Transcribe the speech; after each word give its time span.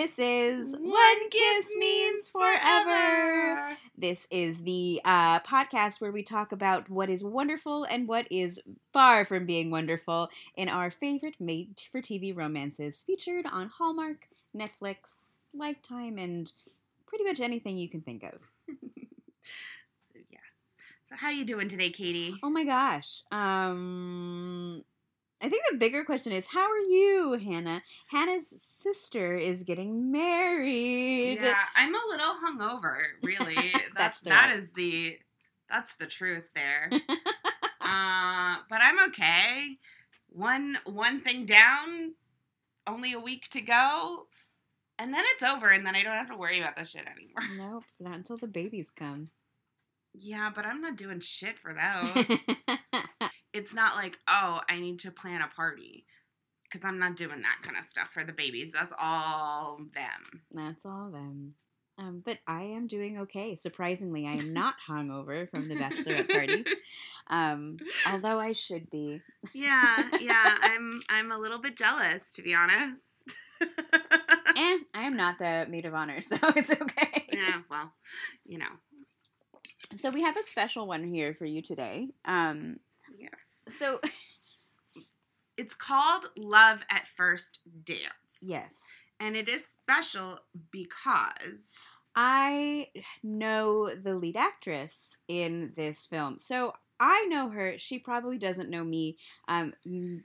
this 0.00 0.18
is 0.18 0.74
One 0.78 1.28
kiss 1.28 1.74
means 1.76 2.30
forever. 2.30 3.76
This 3.98 4.26
is 4.30 4.62
the 4.62 4.98
uh, 5.04 5.40
podcast 5.40 6.00
where 6.00 6.10
we 6.10 6.22
talk 6.22 6.52
about 6.52 6.88
what 6.88 7.10
is 7.10 7.22
wonderful 7.22 7.84
and 7.84 8.08
what 8.08 8.26
is 8.30 8.62
far 8.94 9.26
from 9.26 9.44
being 9.44 9.70
wonderful 9.70 10.30
in 10.56 10.70
our 10.70 10.90
favorite 10.90 11.34
made 11.38 11.82
for 11.92 12.00
TV 12.00 12.34
romances 12.34 13.02
featured 13.02 13.44
on 13.44 13.68
Hallmark, 13.68 14.28
Netflix, 14.56 15.42
Lifetime, 15.52 16.16
and 16.16 16.50
pretty 17.06 17.24
much 17.24 17.38
anything 17.38 17.76
you 17.76 17.90
can 17.90 18.00
think 18.00 18.22
of. 18.22 18.40
So 20.12 20.18
yes. 20.30 20.56
So 21.08 21.14
how 21.16 21.30
you 21.30 21.44
doing 21.44 21.68
today, 21.68 21.90
Katie? 21.90 22.34
Oh 22.42 22.50
my 22.50 22.64
gosh. 22.64 23.22
Um 23.30 24.84
I 25.42 25.48
think 25.48 25.64
the 25.70 25.78
bigger 25.78 26.04
question 26.04 26.32
is 26.32 26.48
how 26.48 26.70
are 26.70 26.78
you, 26.78 27.38
Hannah? 27.42 27.82
Hannah's 28.08 28.46
sister 28.48 29.36
is 29.36 29.64
getting 29.64 30.12
married. 30.12 31.38
Yeah, 31.40 31.54
I'm 31.74 31.94
a 31.94 31.98
little 32.10 32.34
hungover. 32.44 32.96
Really, 33.22 33.56
That's 33.96 34.20
that's 34.20 34.20
the 34.20 34.28
that 34.30 34.54
is 34.54 34.70
the 34.70 35.18
that's 35.70 35.94
the 35.94 36.06
truth 36.06 36.48
there. 36.54 36.90
uh, 37.80 38.56
but 38.68 38.80
I'm 38.82 39.08
okay. 39.08 39.78
One 40.28 40.78
one 40.84 41.20
thing 41.20 41.46
down. 41.46 42.14
Only 42.86 43.12
a 43.12 43.20
week 43.20 43.48
to 43.50 43.60
go, 43.60 44.26
and 44.98 45.14
then 45.14 45.22
it's 45.28 45.42
over, 45.42 45.68
and 45.68 45.86
then 45.86 45.94
I 45.94 46.02
don't 46.02 46.16
have 46.16 46.30
to 46.30 46.36
worry 46.36 46.60
about 46.60 46.76
this 46.76 46.90
shit 46.90 47.06
anymore. 47.06 47.56
nope, 47.72 47.84
not 48.00 48.14
until 48.14 48.36
the 48.36 48.48
babies 48.48 48.90
come. 48.90 49.30
Yeah, 50.12 50.50
but 50.52 50.66
I'm 50.66 50.80
not 50.80 50.96
doing 50.96 51.20
shit 51.20 51.58
for 51.58 51.72
those. 51.72 52.38
It's 53.52 53.74
not 53.74 53.96
like, 53.96 54.18
oh, 54.28 54.60
I 54.68 54.78
need 54.80 55.00
to 55.00 55.10
plan 55.10 55.42
a 55.42 55.48
party. 55.48 56.04
Because 56.64 56.86
I'm 56.86 57.00
not 57.00 57.16
doing 57.16 57.42
that 57.42 57.58
kind 57.62 57.76
of 57.76 57.84
stuff 57.84 58.10
for 58.12 58.22
the 58.22 58.32
babies. 58.32 58.70
That's 58.70 58.94
all 59.00 59.78
them. 59.92 60.42
That's 60.52 60.86
all 60.86 61.10
them. 61.10 61.54
Um, 61.98 62.22
but 62.24 62.38
I 62.46 62.62
am 62.62 62.86
doing 62.86 63.18
okay. 63.18 63.56
Surprisingly, 63.56 64.26
I 64.26 64.32
am 64.32 64.52
not 64.52 64.74
hungover 64.88 65.50
from 65.50 65.68
the 65.68 65.74
bachelorette 65.74 66.30
party. 66.32 66.64
Um, 67.26 67.76
although 68.06 68.40
I 68.40 68.52
should 68.52 68.88
be. 68.90 69.20
yeah, 69.52 70.08
yeah. 70.20 70.56
I'm 70.62 71.02
I'm 71.10 71.30
a 71.30 71.38
little 71.38 71.58
bit 71.60 71.76
jealous, 71.76 72.32
to 72.32 72.42
be 72.42 72.54
honest. 72.54 73.02
Eh, 74.56 74.78
I 74.94 75.04
am 75.04 75.16
not 75.16 75.38
the 75.38 75.66
maid 75.70 75.86
of 75.86 75.94
honor, 75.94 76.20
so 76.22 76.36
it's 76.56 76.70
okay. 76.70 77.26
yeah, 77.32 77.60
well, 77.70 77.92
you 78.44 78.58
know. 78.58 78.66
So 79.94 80.10
we 80.10 80.22
have 80.22 80.36
a 80.36 80.42
special 80.42 80.86
one 80.88 81.04
here 81.04 81.34
for 81.34 81.44
you 81.44 81.62
today. 81.62 82.08
Um. 82.24 82.78
So 83.68 84.00
It's 85.60 85.74
called 85.74 86.24
Love 86.38 86.80
at 86.88 87.06
First 87.06 87.60
Dance. 87.84 88.40
yes, 88.40 88.82
And 89.18 89.36
it 89.36 89.46
is 89.46 89.66
special 89.66 90.38
because 90.70 91.66
I 92.16 92.88
know 93.22 93.94
the 93.94 94.14
lead 94.14 94.38
actress 94.38 95.18
in 95.28 95.74
this 95.76 96.06
film. 96.06 96.38
So 96.38 96.72
I 96.98 97.26
know 97.28 97.50
her. 97.50 97.76
She 97.76 97.98
probably 97.98 98.38
doesn't 98.38 98.70
know 98.70 98.84
me. 98.84 99.18
Um, 99.48 99.74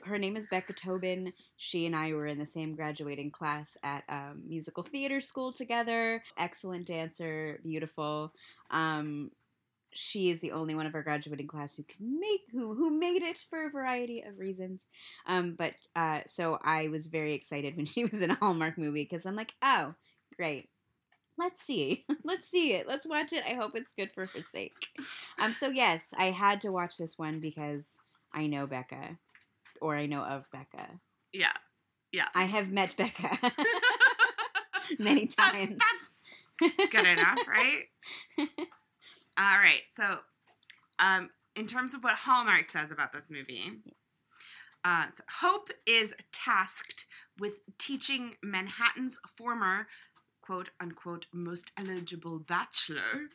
her 0.06 0.18
name 0.18 0.38
is 0.38 0.48
Becca 0.48 0.72
Tobin. 0.72 1.34
She 1.58 1.86
and 1.86 1.98
I 1.98 2.14
were 2.14 2.28
in 2.28 2.40
the 2.40 2.46
same 2.46 2.74
graduating 2.74 3.32
class 3.32 3.78
at 3.84 4.06
um, 4.08 4.44
musical 4.48 4.84
theater 4.84 5.20
school 5.20 5.52
together. 5.52 6.24
Excellent 6.38 6.88
dancer, 6.88 7.60
beautiful. 7.62 8.32
Um, 8.72 9.32
she 9.96 10.30
is 10.30 10.42
the 10.42 10.52
only 10.52 10.76
one 10.76 10.86
of 10.86 10.94
our 10.96 11.02
graduating 11.04 11.48
class 11.48 11.76
who 11.76 11.84
can 11.84 12.20
make 12.20 12.42
who 12.52 12.74
who 12.76 12.92
made 12.98 13.22
it 13.22 13.38
for 13.50 13.66
a 13.66 13.70
variety 13.70 14.22
of 14.22 14.38
reasons. 14.38 14.86
Um, 15.26 15.56
but 15.58 15.74
uh, 15.96 16.22
so 16.28 16.60
I 16.64 16.88
was 16.90 17.08
very 17.08 17.34
excited 17.34 17.76
when 17.76 17.86
she 17.94 18.04
was 18.06 18.22
in 18.22 18.32
a 18.32 18.36
Hallmark 18.36 18.78
movie 18.78 19.04
because 19.04 19.26
I'm 19.26 19.36
like, 19.36 19.54
oh, 19.64 19.96
great. 20.36 20.70
Let's 21.38 21.62
see. 21.62 22.06
Let's 22.24 22.48
see 22.50 22.74
it. 22.74 22.88
Let's 22.88 23.08
watch 23.08 23.34
it. 23.34 23.44
I 23.46 23.56
hope 23.56 23.72
it's 23.76 23.92
good 23.94 24.12
for 24.14 24.26
her 24.28 24.42
sake. 24.42 24.88
Um, 25.40 25.52
so 25.54 25.68
yes, 25.70 26.14
I 26.18 26.32
had 26.32 26.62
to 26.62 26.72
watch 26.72 26.98
this 26.98 27.18
one 27.18 27.40
because 27.42 28.00
I 28.34 28.48
know 28.48 28.68
Becca, 28.68 29.18
or 29.82 29.96
I 29.96 30.06
know 30.06 30.22
of 30.24 30.46
Becca. 30.52 31.00
yeah. 31.34 31.54
Yeah. 32.12 32.28
I 32.34 32.46
have 32.46 32.70
met 32.72 32.96
Becca 32.96 33.52
many 35.00 35.26
That's, 35.26 35.36
times. 35.36 35.78
that's 36.60 36.90
good 36.92 37.06
enough, 37.06 37.38
right? 37.46 38.48
All 39.38 39.60
right. 39.60 39.82
So, 39.90 40.20
um, 41.00 41.30
in 41.56 41.68
terms 41.68 41.94
of 41.94 42.04
what 42.04 42.16
Hallmark 42.16 42.68
says 42.70 42.92
about 42.92 43.14
this 43.14 43.26
movie, 43.30 43.72
uh, 44.84 45.06
so 45.14 45.24
Hope 45.42 45.72
is 45.86 46.14
tasked 46.32 47.06
with 47.40 47.62
teaching 47.78 48.36
Manhattan's 48.44 49.20
former 49.36 49.88
quote 50.42 50.70
unquote 50.80 51.26
most 51.34 51.72
eligible 51.76 52.38
bachelor 52.38 53.30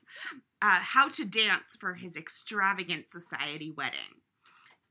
uh, 0.63 0.79
how 0.81 1.09
to 1.09 1.25
dance 1.25 1.77
for 1.79 1.95
his 1.95 2.17
extravagant 2.17 3.09
society 3.09 3.71
wedding. 3.71 4.23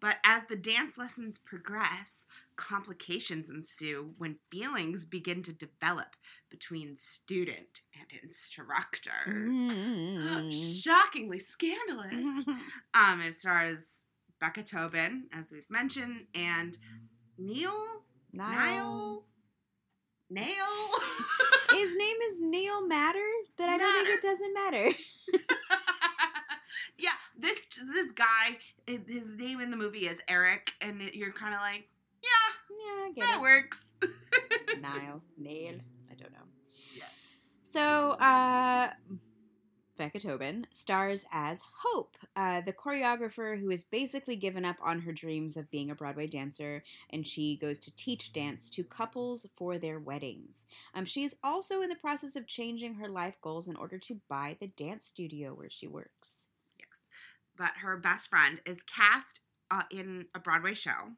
But 0.02 0.18
as 0.25 0.44
the 0.50 0.56
dance 0.56 0.98
lessons 0.98 1.38
progress, 1.38 2.25
complications 2.59 3.50
ensue 3.50 4.12
when 4.18 4.36
feelings 4.52 5.06
begin 5.06 5.42
to 5.44 5.53
develop 5.53 6.18
between 6.52 6.97
student 6.97 7.81
and 7.97 8.20
instructor. 8.22 9.12
Mm. 9.30 10.84
Shockingly 10.84 11.40
scandalous. 11.40 12.46
Um, 12.94 13.22
it 13.22 13.34
stars 13.34 14.03
Becca 14.40 14.64
Tobin, 14.64 15.25
as 15.34 15.52
we've 15.52 15.69
mentioned, 15.69 16.25
and 16.36 16.78
Neil 17.38 18.03
Niall. 18.34 19.25
Nail. 20.30 20.46
His 21.72 21.96
name 21.96 22.18
is 22.30 22.42
Neil 22.42 22.86
Matter, 22.86 23.28
but 23.58 23.69
I 23.69 23.78
don't 23.78 24.06
think 24.06 24.18
it 24.18 24.22
doesn't 24.22 24.53
matter. 24.53 24.92
yeah, 26.98 27.12
this 27.38 27.59
this 27.94 28.12
guy, 28.12 28.58
his 28.86 29.36
name 29.38 29.62
in 29.62 29.72
the 29.72 29.78
movie 29.78 30.08
is 30.08 30.22
Eric, 30.28 30.72
and 30.81 31.02
you're 31.14 31.31
kind 31.31 31.53
of 31.53 31.62
like, 31.62 31.88
yeah, 32.89 32.97
Yeah, 32.97 33.05
I 33.05 33.11
get 33.16 33.22
that 33.25 33.38
it. 33.38 33.41
works. 33.41 33.85
Niall, 34.81 35.22
Nail, 35.38 35.75
I 36.11 36.16
don't 36.16 36.31
know. 36.31 36.45
Yes. 36.95 37.09
So, 37.63 38.11
uh, 38.11 38.91
Becca 39.97 40.19
Tobin 40.22 40.66
stars 40.72 41.25
as 41.29 41.61
Hope, 41.83 42.16
uh, 42.33 42.61
the 42.61 42.72
choreographer 42.72 43.59
who 43.59 43.69
has 43.69 43.83
basically 43.83 44.38
given 44.38 44.63
up 44.63 44.77
on 44.81 45.01
her 45.01 45.11
dreams 45.11 45.57
of 45.57 45.69
being 45.69 45.91
a 45.91 45.95
Broadway 45.95 46.25
dancer, 46.25 46.83
and 47.09 47.27
she 47.27 47.57
goes 47.57 47.79
to 47.79 47.95
teach 47.97 48.31
dance 48.31 48.69
to 48.69 48.83
couples 48.85 49.45
for 49.57 49.77
their 49.77 50.00
weddings. 50.00 50.66
Um, 50.94 51.03
she 51.03 51.25
is 51.25 51.35
also 51.44 51.81
in 51.81 51.89
the 51.89 51.95
process 51.95 52.38
of 52.38 52.47
changing 52.47 52.94
her 52.95 53.09
life 53.09 53.35
goals 53.41 53.67
in 53.67 53.75
order 53.75 53.97
to 54.00 54.21
buy 54.29 54.56
the 54.61 54.67
dance 54.67 55.03
studio 55.03 55.53
where 55.53 55.69
she 55.69 55.85
works. 55.85 56.47
Yes. 56.79 57.09
But 57.57 57.71
her 57.81 57.97
best 57.97 58.29
friend 58.29 58.61
is 58.66 58.81
cast 58.83 59.41
uh, 59.69 59.83
in 59.91 60.27
a 60.33 60.39
Broadway 60.39 60.75
show. 60.75 61.09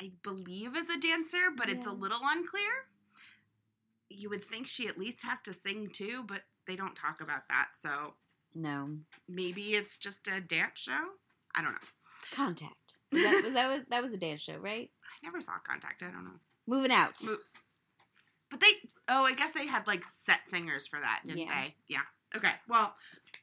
I 0.00 0.12
believe 0.22 0.76
as 0.76 0.88
a 0.90 0.98
dancer, 0.98 1.50
but 1.56 1.68
it's 1.68 1.86
a 1.86 1.92
little 1.92 2.20
unclear. 2.22 2.70
You 4.08 4.30
would 4.30 4.44
think 4.44 4.66
she 4.66 4.88
at 4.88 4.98
least 4.98 5.22
has 5.24 5.40
to 5.42 5.52
sing 5.52 5.90
too, 5.92 6.24
but 6.26 6.42
they 6.66 6.76
don't 6.76 6.94
talk 6.96 7.20
about 7.20 7.48
that. 7.48 7.68
So 7.74 8.14
No, 8.54 8.96
maybe 9.28 9.74
it's 9.74 9.96
just 9.96 10.28
a 10.28 10.40
dance 10.40 10.78
show. 10.80 11.00
I 11.54 11.62
don't 11.62 11.72
know. 11.72 11.88
Contact. 12.32 12.74
That, 13.10 13.50
that 13.54 13.68
was 13.68 13.82
that 13.88 14.02
was 14.02 14.12
a 14.12 14.18
dance 14.18 14.42
show, 14.42 14.56
right? 14.58 14.90
I 15.02 15.26
never 15.26 15.40
saw 15.40 15.52
Contact. 15.66 16.02
I 16.02 16.10
don't 16.10 16.24
know. 16.24 16.38
Moving 16.66 16.92
out. 16.92 17.14
Mo- 17.24 17.38
But 18.50 18.60
they, 18.60 18.66
oh, 19.08 19.24
I 19.24 19.32
guess 19.32 19.52
they 19.54 19.66
had 19.66 19.86
like 19.86 20.04
set 20.04 20.40
singers 20.46 20.86
for 20.86 21.00
that, 21.00 21.22
didn't 21.24 21.38
Yeah. 21.46 21.62
they? 21.62 21.74
Yeah. 21.88 22.02
Okay. 22.36 22.52
Well, 22.68 22.94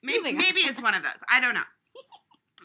maybe 0.03 0.31
maybe 0.33 0.59
it's 0.59 0.81
one 0.83 0.93
of 0.93 1.01
those. 1.01 1.17
I 1.29 1.41
don't 1.41 1.55
know. 1.55 1.61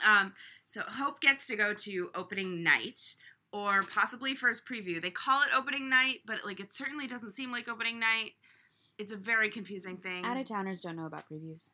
Um, 0.07 0.33
so 0.65 0.81
Hope 0.87 1.21
gets 1.21 1.47
to 1.49 1.57
go 1.57 1.75
to 1.75 2.09
opening 2.15 2.63
night, 2.63 3.17
or 3.53 3.83
possibly 3.83 4.35
first 4.35 4.67
preview. 4.67 5.01
They 5.03 5.11
call 5.11 5.43
it 5.43 5.49
opening 5.57 5.89
night, 5.89 6.19
but 6.27 6.41
like 6.45 6.61
it 6.61 6.73
certainly 6.73 7.07
doesn't 7.07 7.33
seem 7.33 7.51
like 7.51 7.69
opening 7.69 7.99
night. 7.99 8.33
It's 8.99 9.13
a 9.13 9.17
very 9.17 9.51
confusing 9.51 9.97
thing. 9.97 10.25
Out 10.25 10.37
of 10.37 10.47
towners 10.47 10.81
don't 10.81 10.97
know 10.97 11.07
about 11.07 11.29
previews. 11.29 11.73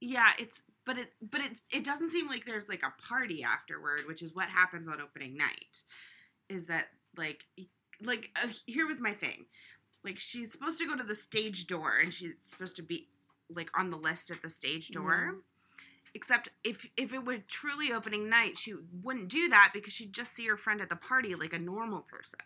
yeah, 0.00 0.30
it's 0.38 0.62
but 0.84 0.98
it 0.98 1.12
but 1.22 1.40
it 1.40 1.52
it 1.72 1.84
doesn't 1.84 2.10
seem 2.10 2.28
like 2.28 2.44
there's 2.44 2.68
like 2.68 2.82
a 2.82 2.92
party 3.02 3.42
afterward, 3.42 4.02
which 4.06 4.22
is 4.22 4.34
what 4.34 4.48
happens 4.48 4.88
on 4.88 5.00
opening 5.00 5.36
night. 5.36 5.82
Is 6.48 6.66
that 6.66 6.86
like 7.16 7.44
like 8.02 8.30
uh, 8.42 8.48
here 8.66 8.86
was 8.86 9.00
my 9.00 9.12
thing. 9.12 9.46
Like 10.04 10.18
she's 10.18 10.52
supposed 10.52 10.78
to 10.78 10.86
go 10.86 10.96
to 10.96 11.02
the 11.02 11.14
stage 11.14 11.66
door 11.66 11.98
and 12.02 12.12
she's 12.12 12.34
supposed 12.42 12.76
to 12.76 12.82
be 12.82 13.08
like 13.48 13.70
on 13.78 13.90
the 13.90 13.96
list 13.96 14.30
at 14.30 14.42
the 14.42 14.50
stage 14.50 14.90
door. 14.90 15.36
Except 16.16 16.48
if 16.64 16.86
if 16.96 17.12
it 17.12 17.26
were 17.26 17.36
truly 17.46 17.92
opening 17.92 18.30
night, 18.30 18.56
she 18.56 18.72
wouldn't 19.02 19.28
do 19.28 19.50
that 19.50 19.72
because 19.74 19.92
she'd 19.92 20.14
just 20.14 20.34
see 20.34 20.46
her 20.46 20.56
friend 20.56 20.80
at 20.80 20.88
the 20.88 20.96
party 20.96 21.34
like 21.34 21.52
a 21.52 21.58
normal 21.58 22.00
person. 22.00 22.40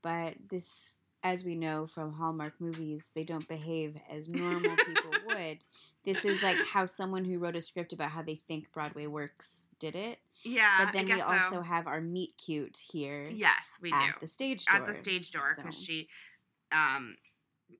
But 0.00 0.34
this 0.48 0.98
as 1.24 1.44
we 1.44 1.56
know 1.56 1.86
from 1.86 2.12
Hallmark 2.12 2.54
movies, 2.60 3.10
they 3.12 3.24
don't 3.24 3.48
behave 3.48 3.96
as 4.08 4.28
normal 4.28 4.76
people 4.76 5.10
would. 5.26 5.58
This 6.04 6.24
is 6.24 6.40
like 6.40 6.56
how 6.72 6.86
someone 6.86 7.24
who 7.24 7.38
wrote 7.38 7.56
a 7.56 7.60
script 7.60 7.92
about 7.92 8.12
how 8.12 8.22
they 8.22 8.36
think 8.36 8.70
Broadway 8.70 9.08
works 9.08 9.66
did 9.80 9.96
it. 9.96 10.20
Yeah, 10.44 10.84
But 10.84 10.92
then 10.94 11.06
we 11.06 11.20
also 11.20 11.56
so. 11.56 11.60
have 11.62 11.88
our 11.88 12.00
meet 12.00 12.34
cute 12.38 12.78
here 12.92 13.28
yes, 13.28 13.66
we 13.82 13.90
do. 13.90 13.96
at 13.96 14.14
do 14.14 14.20
the 14.20 14.26
stage 14.28 14.64
door. 14.66 14.76
at 14.76 14.86
the 14.86 14.94
stage 14.94 15.32
door 15.32 15.52
because 15.56 15.76
So- 15.76 15.82
she, 15.84 16.08
um, 16.70 17.16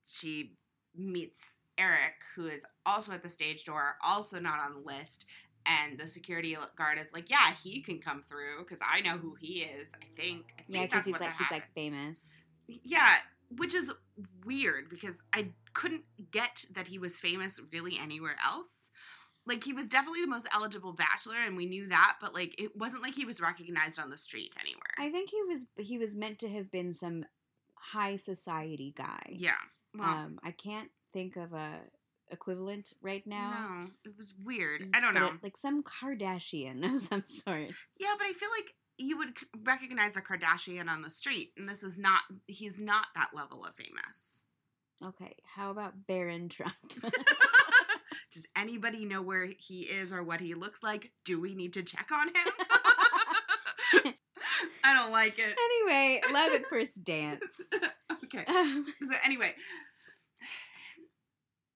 she 0.05 0.53
meets 0.95 1.61
Eric, 1.81 2.15
who 2.37 2.47
is 2.47 2.65
also 2.85 3.13
at 3.13 3.23
the 3.23 3.29
stage 3.29 3.65
door, 3.65 3.97
also 4.03 4.39
not 4.39 4.61
on 4.61 4.75
the 4.75 4.81
list. 4.81 5.27
And 5.67 5.99
the 5.99 6.09
security 6.09 6.57
guard 6.77 6.99
is 6.99 7.13
like, 7.13 7.29
"Yeah, 7.31 7.53
he 7.63 7.81
can 7.83 7.99
come 8.01 8.23
through 8.23 8.61
because 8.61 8.81
I 8.87 9.01
know 9.03 9.19
who 9.19 9.35
he 9.35 9.63
is. 9.63 9.93
I 9.95 10.07
think. 10.21 10.55
I 10.59 10.63
think 10.63 10.69
Yeah, 10.69 10.83
because 10.87 11.05
he's 11.05 11.13
what 11.13 11.21
like 11.21 11.37
he's 11.37 11.51
like 11.51 11.69
famous. 11.75 12.23
Yeah, 12.67 13.17
which 13.57 13.75
is 13.75 13.93
weird 14.45 14.89
because 14.89 15.17
I 15.35 15.49
couldn't 15.75 16.05
get 16.31 16.65
that 16.75 16.87
he 16.87 16.99
was 16.99 17.21
famous 17.21 17.61
really 17.73 17.99
anywhere 17.99 18.37
else. 18.45 18.69
Like 19.47 19.63
he 19.65 19.73
was 19.73 19.87
definitely 19.87 20.23
the 20.23 20.29
most 20.29 20.47
eligible 20.53 20.93
bachelor 20.93 21.37
and 21.45 21.57
we 21.57 21.67
knew 21.67 21.89
that, 21.89 22.17
but 22.21 22.33
like 22.35 22.61
it 22.61 22.77
wasn't 22.77 23.03
like 23.03 23.15
he 23.15 23.25
was 23.25 23.41
recognized 23.41 23.99
on 23.99 24.09
the 24.11 24.19
street 24.19 24.53
anywhere. 24.61 24.81
I 24.99 25.11
think 25.11 25.31
he 25.31 25.43
was 25.43 25.67
he 25.77 25.99
was 25.99 26.15
meant 26.15 26.39
to 26.41 26.49
have 26.49 26.71
been 26.71 26.93
some 26.93 27.25
high 27.75 28.17
society 28.17 28.95
guy. 28.97 29.21
yeah. 29.31 29.53
Well, 29.95 30.09
Um, 30.09 30.39
I 30.45 30.53
can't 30.53 30.91
think 31.13 31.37
of 31.37 31.53
a 31.53 31.81
equivalent 32.31 32.93
right 33.03 33.27
now. 33.27 33.87
no, 33.87 33.91
it 34.11 34.17
was 34.17 34.33
weird. 34.45 34.87
I 34.95 35.01
don't 35.01 35.15
but 35.15 35.21
know. 35.21 35.27
it- 35.29 35.43
like 35.43 35.57
some 35.57 35.83
Kardashian 35.83 36.85
of 36.93 36.99
some 37.01 37.23
sort. 37.25 37.71
yeah, 37.99 38.15
but 38.19 38.27
I 38.27 38.33
feel 38.33 38.51
like 38.57 38.67
you 38.99 39.17
would 39.19 39.31
recognize 39.65 40.17
a 40.17 40.21
Kardashian 40.21 40.89
on 40.89 41.03
the 41.03 41.11
street 41.11 41.53
and 41.57 41.69
this 41.69 41.83
is 41.83 41.99
not 41.99 42.21
he's 42.47 42.79
not 42.79 43.07
that 43.15 43.31
level 43.35 43.65
of 43.65 43.75
famous. 43.75 44.45
Okay, 45.03 45.35
how 45.57 45.71
about 45.71 46.07
Barron 46.07 46.49
Trump? 46.51 46.75
Does 48.33 48.47
anybody 48.57 49.07
know 49.07 49.23
where 49.23 49.49
he 49.59 49.81
is 49.85 50.13
or 50.13 50.23
what 50.23 50.41
he 50.41 50.55
looks 50.55 50.83
like? 50.83 51.11
Do 51.25 51.41
we 51.41 51.55
need 51.55 51.73
to 51.73 51.83
check 51.83 52.09
on 52.13 52.29
him? 52.29 52.35
I 54.85 54.95
don't 54.95 55.13
like 55.13 55.39
it. 55.39 55.57
anyway, 55.87 56.21
love 56.33 56.53
at 56.53 56.67
first 56.71 57.05
dance. 57.05 57.45
okay. 58.25 58.45
Um, 58.47 58.87
So 59.03 59.15
anyway, 59.25 59.55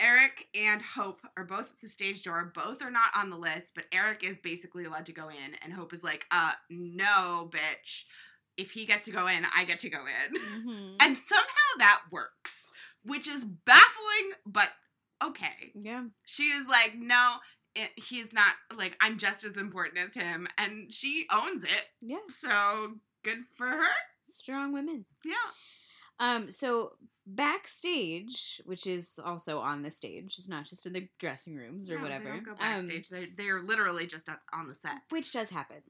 Eric 0.04 0.46
and 0.54 0.82
Hope 0.82 1.20
are 1.36 1.44
both 1.44 1.70
at 1.72 1.80
the 1.80 1.88
stage 1.88 2.22
door. 2.22 2.52
Both 2.54 2.82
are 2.82 2.90
not 2.90 3.08
on 3.16 3.30
the 3.30 3.38
list, 3.38 3.74
but 3.74 3.86
Eric 3.90 4.22
is 4.22 4.36
basically 4.38 4.84
allowed 4.84 5.06
to 5.06 5.12
go 5.12 5.28
in, 5.30 5.54
and 5.62 5.72
Hope 5.72 5.94
is 5.94 6.04
like, 6.04 6.26
"Uh, 6.30 6.52
no, 6.68 7.50
bitch. 7.50 8.04
If 8.58 8.72
he 8.72 8.84
gets 8.84 9.06
to 9.06 9.10
go 9.12 9.26
in, 9.26 9.44
I 9.56 9.64
get 9.64 9.80
to 9.80 9.88
go 9.88 10.04
in." 10.06 10.36
mhm. 10.36 10.96
And 11.00 11.16
somehow 11.16 11.70
that 11.78 12.02
works, 12.10 12.70
which 13.02 13.26
is 13.26 13.44
baffling, 13.44 14.32
but 14.46 14.68
okay. 15.22 15.72
yeah, 15.74 16.04
She 16.26 16.44
is 16.44 16.66
like, 16.68 16.94
"No." 16.96 17.36
It, 17.76 17.90
he's 17.96 18.32
not 18.32 18.54
like 18.76 18.96
I'm 19.00 19.18
just 19.18 19.42
as 19.42 19.56
important 19.56 19.98
as 19.98 20.14
him, 20.14 20.46
and 20.58 20.94
she 20.94 21.26
owns 21.32 21.64
it. 21.64 21.86
yeah, 22.00 22.18
So 22.28 23.00
good 23.24 23.44
for 23.44 23.66
her. 23.66 23.94
strong 24.22 24.72
women. 24.72 25.06
Yeah. 25.24 25.34
Um, 26.20 26.52
so 26.52 26.92
backstage, 27.26 28.60
which 28.64 28.86
is 28.86 29.18
also 29.24 29.58
on 29.58 29.82
the 29.82 29.90
stage, 29.90 30.36
it's 30.38 30.48
not 30.48 30.64
just 30.64 30.86
in 30.86 30.92
the 30.92 31.08
dressing 31.18 31.56
rooms 31.56 31.90
or 31.90 31.96
No, 31.96 32.02
whatever. 32.02 32.24
They 32.24 32.30
don't 32.30 32.44
go 32.44 32.50
Um, 32.52 32.86
backstage. 32.86 33.08
they 33.08 33.26
they're 33.36 33.62
literally 33.62 34.06
just 34.06 34.28
on 34.52 34.68
the 34.68 34.74
set. 34.74 34.98
which 35.10 35.32
does 35.32 35.50
happen. 35.50 35.82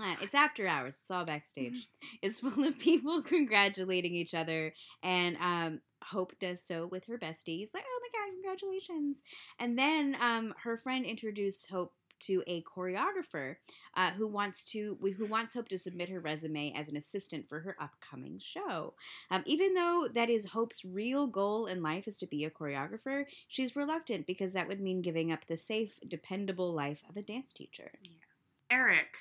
Uh, 0.00 0.14
It's 0.20 0.34
after 0.36 0.66
hours. 0.68 0.96
It's 1.00 1.10
all 1.10 1.24
backstage. 1.24 1.88
It's 2.22 2.40
full 2.40 2.66
of 2.66 2.78
people 2.78 3.22
congratulating 3.36 4.14
each 4.14 4.34
other, 4.34 4.74
and 5.02 5.36
um, 5.38 5.80
Hope 6.04 6.32
does 6.38 6.62
so 6.64 6.86
with 6.86 7.04
her 7.06 7.18
besties. 7.18 7.68
Like, 7.74 7.84
oh 7.86 8.00
my 8.02 8.08
god, 8.18 8.32
congratulations! 8.34 9.22
And 9.58 9.78
then 9.78 10.16
um, 10.20 10.54
her 10.62 10.76
friend 10.76 11.04
introduced 11.04 11.70
Hope 11.70 11.92
to 12.20 12.42
a 12.46 12.62
choreographer 12.62 13.56
uh, 13.96 14.10
who 14.12 14.26
wants 14.26 14.64
to 14.64 14.96
who 15.16 15.26
wants 15.26 15.54
Hope 15.54 15.68
to 15.68 15.78
submit 15.78 16.08
her 16.08 16.20
resume 16.20 16.72
as 16.76 16.88
an 16.88 16.96
assistant 16.96 17.48
for 17.48 17.60
her 17.60 17.76
upcoming 17.80 18.38
show. 18.38 18.94
Um, 19.30 19.42
even 19.46 19.74
though 19.74 20.08
that 20.14 20.30
is 20.30 20.46
Hope's 20.46 20.84
real 20.84 21.26
goal 21.26 21.66
in 21.66 21.82
life 21.82 22.06
is 22.06 22.18
to 22.18 22.26
be 22.26 22.44
a 22.44 22.50
choreographer, 22.50 23.24
she's 23.48 23.76
reluctant 23.76 24.26
because 24.26 24.52
that 24.52 24.68
would 24.68 24.80
mean 24.80 25.02
giving 25.02 25.32
up 25.32 25.46
the 25.46 25.56
safe, 25.56 25.98
dependable 26.06 26.72
life 26.72 27.02
of 27.08 27.16
a 27.16 27.22
dance 27.22 27.52
teacher. 27.52 27.92
Yes. 28.02 28.62
Eric, 28.70 29.16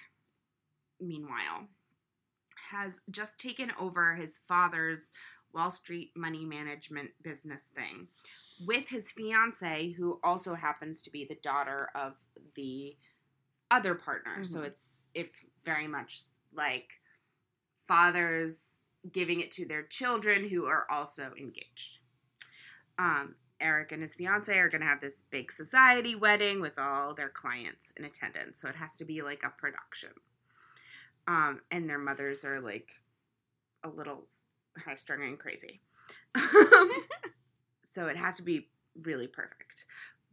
meanwhile, 0.99 1.67
has 2.71 3.01
just 3.09 3.39
taken 3.39 3.71
over 3.79 4.15
his 4.15 4.37
father's 4.37 5.11
Wall 5.53 5.71
Street 5.71 6.11
money 6.15 6.45
management 6.45 7.11
business 7.23 7.65
thing 7.65 8.07
with 8.65 8.89
his 8.89 9.11
fiance, 9.11 9.91
who 9.91 10.19
also 10.23 10.55
happens 10.55 11.01
to 11.03 11.09
be 11.11 11.25
the 11.25 11.35
daughter 11.35 11.89
of 11.95 12.15
the 12.55 12.97
other 13.71 13.95
partner. 13.95 14.43
So 14.43 14.61
Mhm. 14.61 14.65
it's 14.65 15.09
it's 15.13 15.45
very 15.63 15.87
much 15.87 16.23
like 16.51 17.01
fathers 17.87 18.81
giving 19.11 19.39
it 19.39 19.51
to 19.51 19.65
their 19.65 19.83
children 19.83 20.49
who 20.49 20.65
are 20.65 20.85
also 20.89 21.33
engaged. 21.35 21.99
Um, 22.97 23.35
Eric 23.59 23.91
and 23.91 24.01
his 24.01 24.15
fiance 24.15 24.57
are 24.57 24.69
going 24.69 24.81
to 24.81 24.87
have 24.87 25.01
this 25.01 25.23
big 25.23 25.51
society 25.51 26.15
wedding 26.15 26.61
with 26.61 26.77
all 26.77 27.13
their 27.13 27.29
clients 27.29 27.91
in 27.91 28.05
attendance. 28.05 28.59
So 28.61 28.69
it 28.69 28.75
has 28.75 28.95
to 28.97 29.05
be 29.05 29.21
like 29.21 29.43
a 29.43 29.49
production. 29.49 30.11
Um, 31.27 31.61
and 31.71 31.89
their 31.89 31.99
mothers 31.99 32.43
are 32.43 32.59
like 32.59 33.01
a 33.83 33.89
little 33.89 34.27
high 34.77 34.95
strung 34.95 35.23
and 35.23 35.39
crazy. 35.39 35.81
so 37.89 38.07
it 38.07 38.17
has 38.17 38.37
to 38.37 38.43
be 38.43 38.67
really 39.01 39.27
perfect. 39.27 39.85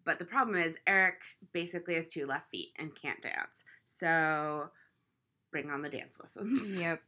But 0.04 0.18
the 0.18 0.24
problem 0.24 0.56
is, 0.56 0.78
Eric 0.86 1.22
basically 1.52 1.94
has 1.94 2.06
two 2.06 2.26
left 2.26 2.50
feet 2.50 2.70
and 2.78 2.94
can't 2.94 3.20
dance. 3.20 3.64
So 3.86 4.70
bring 5.50 5.70
on 5.70 5.82
the 5.82 5.88
dance 5.88 6.18
lessons. 6.20 6.80
Yep. 6.80 7.02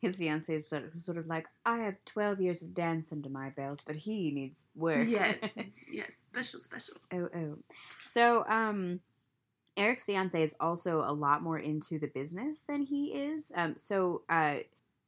His 0.00 0.16
fiance 0.16 0.52
is 0.52 0.68
sort 0.68 0.82
of, 0.84 1.00
sort 1.00 1.18
of 1.18 1.28
like, 1.28 1.46
I 1.64 1.78
have 1.78 1.94
12 2.04 2.40
years 2.40 2.62
of 2.62 2.74
dance 2.74 3.12
under 3.12 3.28
my 3.28 3.50
belt, 3.50 3.84
but 3.86 3.94
he 3.94 4.32
needs 4.32 4.66
work. 4.74 5.06
Yes. 5.06 5.38
yes. 5.90 6.28
Special, 6.32 6.58
special. 6.58 6.94
oh, 7.12 7.28
oh. 7.34 7.58
So, 8.04 8.44
um, 8.48 9.00
Eric's 9.76 10.04
fiance 10.04 10.42
is 10.42 10.56
also 10.58 11.04
a 11.06 11.12
lot 11.12 11.42
more 11.42 11.58
into 11.58 11.98
the 11.98 12.08
business 12.08 12.62
than 12.62 12.82
he 12.82 13.12
is. 13.12 13.52
Um, 13.54 13.74
so, 13.76 14.22
uh, 14.28 14.56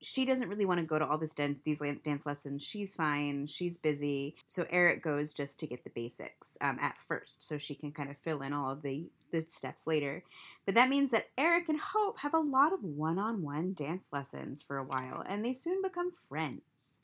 she 0.00 0.25
doesn't 0.25 0.49
really 0.49 0.64
want 0.64 0.81
to 0.81 0.87
go 0.87 0.99
to 0.99 1.07
all 1.07 1.19
this 1.19 1.35
dan- 1.35 1.61
these 1.64 1.83
dance 2.05 2.26
lessons. 2.26 2.62
She's 2.62 2.95
fine. 2.95 3.47
She's 3.47 3.76
busy. 3.76 4.37
So 4.47 4.67
Eric 4.71 5.02
goes 5.02 5.33
just 5.33 5.59
to 5.61 5.67
get 5.67 5.85
the 5.85 5.90
basics 5.90 6.57
um, 6.61 6.78
at 6.81 6.99
first, 6.99 7.47
so 7.47 7.59
she 7.59 7.75
can 7.75 7.93
kind 7.93 8.11
of 8.11 8.17
fill 8.19 8.43
in 8.43 8.52
all 8.52 8.71
of 8.71 8.83
the 8.83 9.11
the 9.31 9.43
steps 9.43 9.87
later. 9.87 10.25
But 10.64 10.75
that 10.75 10.88
means 10.88 11.11
that 11.11 11.28
Eric 11.37 11.69
and 11.69 11.81
Hope 11.81 12.21
have 12.21 12.33
a 12.33 12.38
lot 12.38 12.73
of 12.73 12.83
one-on-one 12.83 13.75
dance 13.75 14.11
lessons 14.12 14.62
for 14.62 14.78
a 14.78 14.85
while, 14.85 15.23
and 15.28 15.45
they 15.45 15.52
soon 15.52 15.83
become 15.83 16.12
friends. 16.28 16.99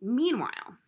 Meanwhile, 0.00 0.78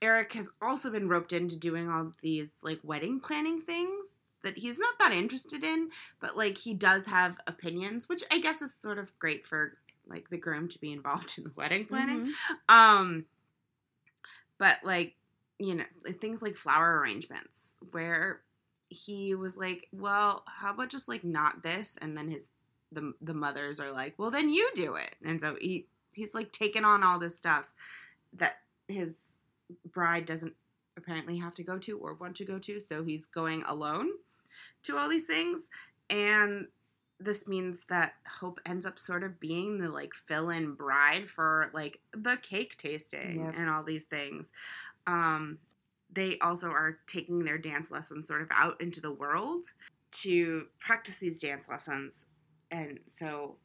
Eric 0.00 0.34
has 0.34 0.50
also 0.62 0.90
been 0.90 1.08
roped 1.08 1.32
into 1.32 1.58
doing 1.58 1.90
all 1.90 2.12
these 2.22 2.56
like 2.62 2.80
wedding 2.82 3.20
planning 3.20 3.60
things 3.60 4.17
that 4.42 4.58
he's 4.58 4.78
not 4.78 4.98
that 4.98 5.12
interested 5.12 5.64
in, 5.64 5.90
but 6.20 6.36
like 6.36 6.56
he 6.58 6.74
does 6.74 7.06
have 7.06 7.36
opinions, 7.46 8.08
which 8.08 8.22
I 8.30 8.38
guess 8.38 8.62
is 8.62 8.74
sort 8.74 8.98
of 8.98 9.16
great 9.18 9.46
for 9.46 9.76
like 10.06 10.30
the 10.30 10.38
groom 10.38 10.68
to 10.68 10.78
be 10.80 10.92
involved 10.92 11.34
in 11.38 11.44
the 11.44 11.52
wedding 11.56 11.86
planning. 11.86 12.26
Mhm. 12.26 12.74
Um 12.74 13.24
but 14.58 14.78
like, 14.82 15.14
you 15.58 15.74
know, 15.76 15.84
things 16.20 16.42
like 16.42 16.54
flower 16.54 16.98
arrangements 17.00 17.78
where 17.92 18.40
he 18.88 19.34
was 19.34 19.56
like, 19.56 19.88
"Well, 19.92 20.44
how 20.46 20.72
about 20.72 20.88
just 20.88 21.08
like 21.08 21.24
not 21.24 21.62
this?" 21.62 21.96
and 22.00 22.16
then 22.16 22.30
his 22.30 22.50
the 22.92 23.12
the 23.20 23.34
mothers 23.34 23.80
are 23.80 23.92
like, 23.92 24.14
"Well, 24.18 24.30
then 24.30 24.48
you 24.48 24.70
do 24.74 24.94
it." 24.94 25.14
And 25.24 25.40
so 25.40 25.56
he 25.60 25.86
he's 26.12 26.34
like 26.34 26.52
taking 26.52 26.84
on 26.84 27.02
all 27.02 27.18
this 27.18 27.36
stuff 27.36 27.66
that 28.34 28.60
his 28.88 29.36
bride 29.92 30.26
doesn't 30.26 30.54
apparently 30.96 31.38
have 31.38 31.54
to 31.54 31.62
go 31.62 31.78
to 31.78 31.98
or 31.98 32.14
want 32.14 32.36
to 32.36 32.44
go 32.44 32.58
to, 32.60 32.80
so 32.80 33.04
he's 33.04 33.26
going 33.26 33.62
alone 33.64 34.08
to 34.84 34.96
all 34.96 35.08
these 35.08 35.26
things 35.26 35.70
and 36.10 36.66
this 37.20 37.48
means 37.48 37.84
that 37.88 38.14
Hope 38.40 38.60
ends 38.64 38.86
up 38.86 38.98
sort 38.98 39.24
of 39.24 39.40
being 39.40 39.78
the 39.78 39.90
like 39.90 40.14
fill-in 40.14 40.74
bride 40.74 41.28
for 41.28 41.70
like 41.74 42.00
the 42.12 42.36
cake 42.42 42.76
tasting 42.78 43.44
Yep. 43.44 43.54
and 43.56 43.68
all 43.70 43.82
these 43.82 44.04
things. 44.04 44.52
Um, 45.06 45.58
they 46.12 46.38
also 46.38 46.70
are 46.70 46.98
taking 47.06 47.44
their 47.44 47.58
dance 47.58 47.90
lessons 47.90 48.28
sort 48.28 48.42
of 48.42 48.48
out 48.52 48.80
into 48.80 49.00
the 49.00 49.12
world 49.12 49.64
to 50.10 50.66
practice 50.78 51.18
these 51.18 51.38
dance 51.40 51.68
lessons, 51.68 52.26
and 52.70 52.98
so 53.08 53.56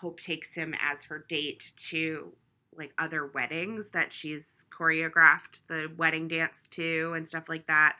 Hope 0.00 0.20
takes 0.20 0.54
him 0.54 0.74
as 0.80 1.04
her 1.04 1.24
date 1.28 1.72
to 1.88 2.32
like 2.76 2.92
other 2.98 3.26
weddings 3.26 3.90
that 3.90 4.12
she's 4.12 4.64
choreographed 4.70 5.66
the 5.68 5.90
wedding 5.96 6.26
dance 6.28 6.66
to 6.68 7.12
and 7.14 7.26
stuff 7.26 7.48
like 7.48 7.66
that 7.68 7.96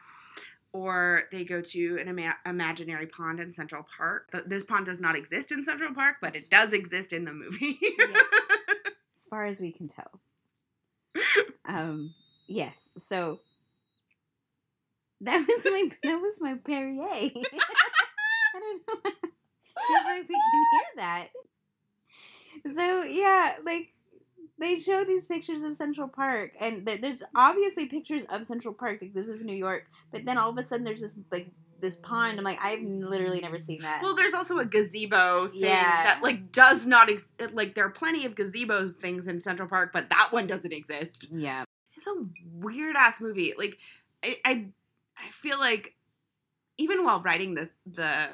or 0.72 1.24
they 1.30 1.44
go 1.44 1.60
to 1.60 1.98
an 2.00 2.08
ima- 2.08 2.38
imaginary 2.46 3.06
pond 3.06 3.40
in 3.40 3.52
Central 3.52 3.86
Park. 3.96 4.30
Th- 4.32 4.44
This 4.46 4.64
pond 4.64 4.86
does 4.86 5.00
not 5.00 5.16
exist 5.16 5.52
in 5.52 5.64
Central 5.64 5.94
Park, 5.94 6.16
but 6.20 6.34
it 6.34 6.48
does 6.50 6.72
exist 6.72 7.12
in 7.12 7.24
the 7.24 7.32
movie. 7.32 7.78
Yes. 7.80 8.22
as 9.16 9.24
far 9.28 9.44
as 9.44 9.60
we 9.60 9.72
can 9.72 9.88
tell. 9.88 10.20
um, 11.68 12.14
yes. 12.48 12.90
So 12.96 13.40
that 15.20 15.46
was 15.46 15.64
my 15.64 15.88
that 16.02 16.16
was 16.20 16.40
my 16.40 16.54
Perrier. 16.54 17.02
I 18.54 18.58
don't 18.58 18.82
know 18.86 20.20
if 20.20 20.28
we 20.28 20.34
can 20.34 20.66
hear 20.72 20.82
that. 20.96 21.28
So 22.74 23.02
yeah, 23.04 23.54
like 23.64 23.92
they 24.62 24.78
show 24.78 25.04
these 25.04 25.26
pictures 25.26 25.62
of 25.64 25.76
Central 25.76 26.08
Park, 26.08 26.52
and 26.60 26.86
there- 26.86 26.96
there's 26.98 27.22
obviously 27.34 27.86
pictures 27.86 28.24
of 28.30 28.46
Central 28.46 28.72
Park. 28.72 28.98
Like 29.02 29.12
this 29.12 29.28
is 29.28 29.44
New 29.44 29.56
York, 29.56 29.84
but 30.12 30.24
then 30.24 30.38
all 30.38 30.48
of 30.50 30.56
a 30.56 30.62
sudden 30.62 30.84
there's 30.84 31.02
this 31.02 31.18
like 31.30 31.50
this 31.80 31.96
pond. 31.96 32.38
I'm 32.38 32.44
like, 32.44 32.60
I've 32.62 32.80
literally 32.82 33.40
never 33.40 33.58
seen 33.58 33.82
that. 33.82 34.02
Well, 34.04 34.14
there's 34.14 34.34
also 34.34 34.58
a 34.58 34.64
gazebo 34.64 35.48
thing 35.48 35.62
Yeah. 35.62 36.04
that 36.04 36.20
like 36.22 36.52
does 36.52 36.86
not 36.86 37.10
ex- 37.10 37.24
like 37.52 37.74
there 37.74 37.84
are 37.86 37.90
plenty 37.90 38.24
of 38.24 38.36
gazebo 38.36 38.86
things 38.88 39.26
in 39.26 39.40
Central 39.40 39.68
Park, 39.68 39.90
but 39.92 40.08
that 40.10 40.28
one 40.30 40.46
doesn't 40.46 40.72
exist. 40.72 41.26
yeah, 41.32 41.64
It's 41.96 42.06
a 42.06 42.14
weird 42.52 42.94
ass 42.96 43.20
movie. 43.20 43.52
Like 43.58 43.78
I, 44.24 44.36
I 44.44 44.66
I 45.18 45.28
feel 45.28 45.58
like 45.58 45.96
even 46.78 47.04
while 47.04 47.20
writing 47.20 47.54
the 47.54 47.68
the 47.84 48.28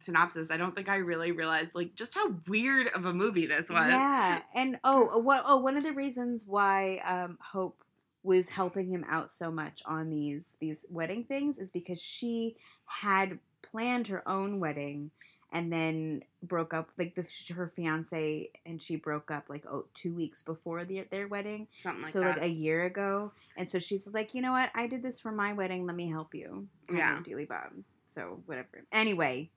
synopsis, 0.00 0.50
I 0.50 0.56
don't 0.56 0.74
think 0.74 0.88
I 0.88 0.96
really 0.96 1.32
realized 1.32 1.74
like 1.74 1.94
just 1.94 2.14
how 2.14 2.34
weird 2.48 2.88
of 2.88 3.04
a 3.06 3.12
movie 3.12 3.46
this 3.46 3.68
was. 3.70 3.88
yeah. 3.88 4.40
And 4.54 4.78
oh, 4.84 5.18
what? 5.18 5.44
Oh, 5.46 5.58
one 5.58 5.76
of 5.76 5.82
the 5.82 5.92
reasons 5.92 6.44
why 6.46 6.98
um, 7.06 7.38
Hope 7.40 7.82
was 8.22 8.50
helping 8.50 8.88
him 8.88 9.04
out 9.08 9.30
so 9.30 9.50
much 9.50 9.82
on 9.86 10.10
these 10.10 10.56
these 10.60 10.84
wedding 10.90 11.24
things 11.24 11.58
is 11.58 11.70
because 11.70 12.00
she 12.02 12.56
had 12.84 13.38
planned 13.62 14.08
her 14.08 14.26
own 14.28 14.60
wedding 14.60 15.10
and 15.52 15.72
then 15.72 16.22
broke 16.42 16.72
up 16.74 16.90
like 16.98 17.14
the 17.14 17.26
her 17.54 17.66
fiance 17.66 18.50
and 18.66 18.80
she 18.82 18.94
broke 18.96 19.30
up 19.30 19.48
like 19.48 19.64
oh 19.66 19.86
two 19.94 20.14
weeks 20.14 20.42
before 20.42 20.84
the, 20.84 21.02
their 21.10 21.26
wedding 21.28 21.66
Something 21.78 22.02
like 22.02 22.06
that. 22.08 22.12
so 22.12 22.20
that. 22.20 22.36
like 22.36 22.42
a 22.44 22.48
year 22.48 22.84
ago 22.84 23.32
and 23.56 23.66
so 23.68 23.78
she's 23.78 24.06
like 24.06 24.34
you 24.34 24.42
know 24.42 24.52
what 24.52 24.70
i 24.74 24.86
did 24.86 25.02
this 25.02 25.18
for 25.18 25.32
my 25.32 25.52
wedding 25.54 25.86
let 25.86 25.96
me 25.96 26.08
help 26.08 26.34
you 26.34 26.68
kind 26.88 26.98
Yeah. 26.98 27.18
of 27.18 27.24
dealy 27.24 27.48
bob 27.48 27.72
so 28.04 28.42
whatever 28.46 28.84
anyway 28.92 29.50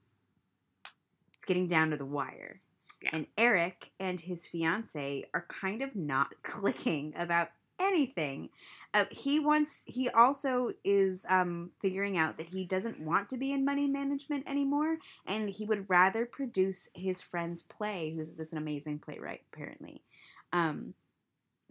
it's 1.44 1.48
getting 1.50 1.68
down 1.68 1.90
to 1.90 1.96
the 1.98 2.06
wire. 2.06 2.62
Yeah. 3.02 3.10
and 3.12 3.26
eric 3.36 3.90
and 4.00 4.18
his 4.18 4.46
fiance 4.46 5.24
are 5.34 5.44
kind 5.48 5.82
of 5.82 5.94
not 5.94 6.28
clicking 6.42 7.12
about 7.18 7.48
anything. 7.78 8.48
Uh, 8.94 9.04
he 9.10 9.38
wants 9.38 9.84
he 9.86 10.08
also 10.08 10.70
is 10.84 11.26
um 11.28 11.72
figuring 11.82 12.16
out 12.16 12.38
that 12.38 12.46
he 12.46 12.64
doesn't 12.64 12.98
want 13.00 13.28
to 13.28 13.36
be 13.36 13.52
in 13.52 13.62
money 13.62 13.86
management 13.86 14.48
anymore 14.48 14.96
and 15.26 15.50
he 15.50 15.66
would 15.66 15.90
rather 15.90 16.24
produce 16.24 16.88
his 16.94 17.20
friend's 17.20 17.62
play 17.62 18.14
who's 18.16 18.36
this 18.36 18.52
an 18.52 18.58
amazing 18.58 18.98
playwright 18.98 19.42
apparently. 19.52 20.00
Um 20.50 20.94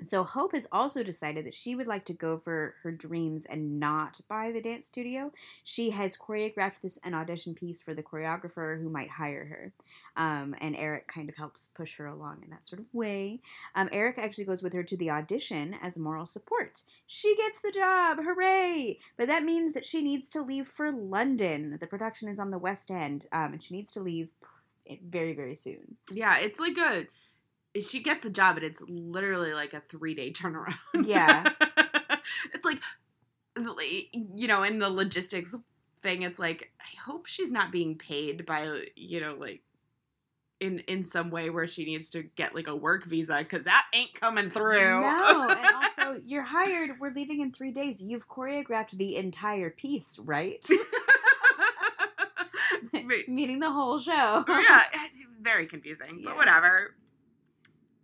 so 0.08 0.24
Hope 0.24 0.54
has 0.54 0.68
also 0.72 1.04
decided 1.04 1.46
that 1.46 1.54
she 1.54 1.76
would 1.76 1.88
like 1.88 2.06
to 2.06 2.14
go 2.14 2.38
for 2.38 2.76
her 2.84 2.92
dreams 2.92 3.46
and 3.46 3.80
not 3.80 4.22
buy 4.28 4.52
the 4.52 4.62
dance 4.62 4.88
studio. 4.88 5.32
She 5.64 5.92
has 5.92 6.18
choreographed 6.18 6.82
this 6.82 6.98
an 7.04 7.14
audition 7.14 7.54
piece 7.54 7.82
for 7.82 7.94
the 7.94 8.04
choreographer 8.04 8.82
who 8.82 8.90
might 8.90 9.12
hire 9.12 9.46
her, 9.46 9.74
um, 10.22 10.56
and 10.60 10.76
Eric 10.76 11.08
kind 11.08 11.30
of 11.30 11.36
helps 11.36 11.70
push 11.76 11.98
her 11.98 12.08
along 12.08 12.42
in 12.44 12.50
that 12.50 12.66
sort 12.66 12.80
of 12.80 12.86
way. 12.94 13.42
Um, 13.76 13.90
Eric 13.92 14.18
actually 14.18 14.46
goes 14.46 14.64
with 14.64 14.74
her 14.74 14.84
to 14.84 14.98
the 14.98 15.10
audition 15.10 15.76
as 15.82 15.98
moral 15.98 16.26
support. 16.26 16.84
She 17.08 17.36
gets 17.36 17.62
the 17.62 17.72
job, 17.72 18.18
hooray! 18.24 19.00
But 19.18 19.28
that 19.28 19.44
means 19.44 19.74
that 19.74 19.86
she 19.86 20.02
needs 20.02 20.30
to 20.30 20.42
leave 20.42 20.68
for 20.68 20.92
London. 20.92 21.78
The 21.80 21.88
production 21.88 22.28
is 22.28 22.40
on 22.40 22.52
the 22.52 22.58
West 22.58 22.90
End, 22.92 23.28
um, 23.32 23.54
and 23.54 23.64
she 23.64 23.76
needs 23.76 23.92
to 23.92 24.00
leave 24.00 24.30
very 25.08 25.34
very 25.34 25.56
soon. 25.56 25.98
yeah, 26.12 26.40
it's 26.40 26.60
like 26.60 26.78
a 26.78 27.08
she 27.82 28.02
gets 28.02 28.26
a 28.26 28.30
job 28.30 28.58
and 28.58 28.66
it's 28.66 28.84
literally 28.88 29.54
like 29.54 29.74
a 29.74 29.82
three 29.82 30.14
day 30.14 30.32
turnaround. 30.32 30.76
Yeah. 31.06 31.44
it's 32.54 32.66
like 32.66 32.82
you 34.36 34.48
know, 34.48 34.64
in 34.64 34.80
the 34.80 34.90
logistics 34.90 35.56
thing, 36.02 36.24
it's 36.24 36.40
like 36.40 36.72
I 36.82 37.00
hope 37.10 37.28
she's 37.28 37.52
not 37.52 37.72
being 37.72 37.98
paid 37.98 38.46
by 38.46 38.84
you 38.96 39.22
know 39.22 39.36
like 39.40 39.62
in 40.60 40.80
in 40.80 41.04
some 41.04 41.30
way 41.30 41.50
where 41.50 41.68
she 41.68 41.86
needs 41.86 42.10
to 42.12 42.24
get 42.24 42.56
like 42.56 42.68
a 42.68 42.76
work 42.76 43.06
visa 43.06 43.38
because 43.40 43.64
that 43.66 43.86
ain't 43.94 44.14
coming 44.14 44.50
through. 44.50 44.80
No, 44.80 45.48
and 45.50 45.76
also 45.76 46.22
you're 46.26 46.44
hired. 46.44 47.00
We're 47.00 47.14
leaving 47.14 47.42
in 47.42 47.52
three 47.52 47.72
days. 47.72 48.02
You've 48.02 48.28
choreographed 48.28 48.92
the 48.92 49.16
entire 49.18 49.70
piece, 49.70 50.20
right? 50.20 50.66
Meaning 53.28 53.60
the 53.60 53.72
whole 53.72 54.00
show. 54.00 54.44
yeah, 54.48 54.82
eh, 54.94 55.08
very 55.42 55.66
confusing, 55.66 56.20
Yeah. 56.20 56.30
but 56.30 56.38
whatever. 56.38 56.96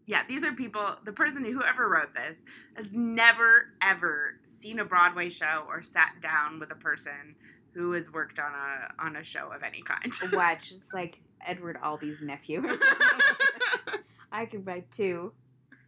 Yeah, 0.09 0.23
these 0.27 0.43
are 0.43 0.53
people. 0.53 0.83
The 1.05 1.13
person 1.13 1.43
who 1.43 1.59
whoever 1.59 1.87
wrote 1.87 2.15
this 2.15 2.41
has 2.75 2.95
never 2.95 3.65
ever 3.79 4.39
seen 4.41 4.79
a 4.79 4.85
Broadway 4.85 5.29
show 5.29 5.65
or 5.67 5.83
sat 5.83 6.15
down 6.19 6.59
with 6.59 6.71
a 6.71 6.75
person 6.75 7.35
who 7.75 7.91
has 7.91 8.11
worked 8.11 8.39
on 8.39 8.51
a 8.51 8.91
on 8.97 9.17
a 9.17 9.23
show 9.23 9.51
of 9.51 9.61
any 9.61 9.83
kind. 9.83 10.11
Watch, 10.33 10.71
it's 10.71 10.95
like 10.95 11.21
Edward 11.45 11.77
Albee's 11.79 12.23
nephew. 12.23 12.63
I 14.31 14.47
could 14.47 14.65
write 14.65 14.89
too, 14.89 15.31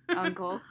Uncle. 0.10 0.62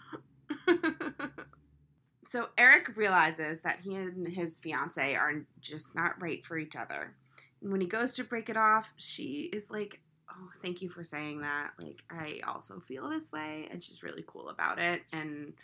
so 2.24 2.50
Eric 2.56 2.96
realizes 2.96 3.62
that 3.62 3.80
he 3.80 3.96
and 3.96 4.28
his 4.28 4.60
fiance 4.60 5.16
are 5.16 5.44
just 5.60 5.96
not 5.96 6.22
right 6.22 6.44
for 6.44 6.56
each 6.56 6.76
other. 6.76 7.16
And 7.60 7.72
when 7.72 7.80
he 7.80 7.88
goes 7.88 8.14
to 8.14 8.22
break 8.22 8.48
it 8.48 8.56
off, 8.56 8.92
she 8.96 9.50
is 9.52 9.70
like, 9.70 10.00
"Oh, 10.30 10.50
thank 10.62 10.82
you 10.82 10.88
for 10.88 11.04
saying 11.04 11.40
that. 11.42 11.72
Like, 11.78 12.04
I 12.10 12.40
also 12.46 12.80
feel 12.80 13.08
this 13.08 13.32
way." 13.32 13.68
And 13.70 13.82
she's 13.82 14.02
really 14.02 14.24
cool 14.26 14.48
about 14.48 14.78
it. 14.78 15.02
And 15.12 15.54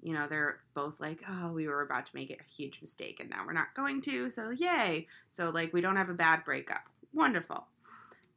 you 0.00 0.14
know, 0.14 0.26
they're 0.28 0.60
both 0.74 1.00
like, 1.00 1.22
"Oh, 1.28 1.52
we 1.52 1.66
were 1.66 1.82
about 1.82 2.06
to 2.06 2.14
make 2.14 2.30
a 2.30 2.44
huge 2.54 2.80
mistake, 2.80 3.18
and 3.20 3.30
now 3.30 3.44
we're 3.46 3.52
not 3.52 3.74
going 3.74 4.00
to." 4.02 4.30
So 4.30 4.50
yay! 4.50 5.06
So 5.30 5.50
like, 5.50 5.72
we 5.72 5.80
don't 5.80 5.96
have 5.96 6.10
a 6.10 6.14
bad 6.14 6.44
breakup. 6.44 6.82
Wonderful. 7.12 7.66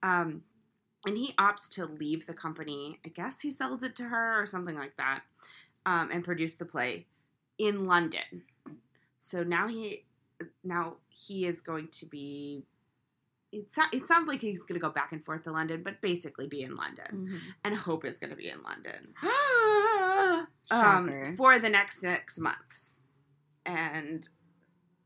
Um, 0.03 0.43
and 1.05 1.17
he 1.17 1.33
opts 1.33 1.69
to 1.71 1.85
leave 1.85 2.25
the 2.25 2.33
company. 2.33 2.99
I 3.05 3.09
guess 3.09 3.41
he 3.41 3.51
sells 3.51 3.83
it 3.83 3.95
to 3.97 4.03
her 4.03 4.41
or 4.41 4.45
something 4.45 4.75
like 4.77 4.97
that, 4.97 5.21
um, 5.85 6.09
and 6.11 6.23
produce 6.23 6.55
the 6.55 6.65
play 6.65 7.05
in 7.57 7.85
London. 7.85 8.43
So 9.19 9.43
now 9.43 9.67
he 9.67 10.05
now 10.63 10.95
he 11.09 11.45
is 11.45 11.61
going 11.61 11.89
to 11.89 12.05
be. 12.05 12.63
It, 13.51 13.71
so, 13.71 13.81
it 13.91 14.07
sounds 14.07 14.27
like 14.27 14.41
he's 14.41 14.61
going 14.61 14.79
to 14.79 14.85
go 14.85 14.89
back 14.91 15.11
and 15.11 15.23
forth 15.25 15.43
to 15.43 15.51
London, 15.51 15.81
but 15.83 15.99
basically 16.01 16.47
be 16.47 16.61
in 16.61 16.75
London. 16.75 17.27
Mhm. 17.29 17.39
And 17.65 17.75
Hope 17.75 18.05
is 18.05 18.17
going 18.17 18.29
to 18.29 18.35
be 18.35 18.49
in 18.49 18.61
London 18.63 19.13
um, 20.71 21.35
for 21.35 21.59
the 21.59 21.69
next 21.69 21.99
six 21.99 22.39
months. 22.39 22.99
And 23.65 24.27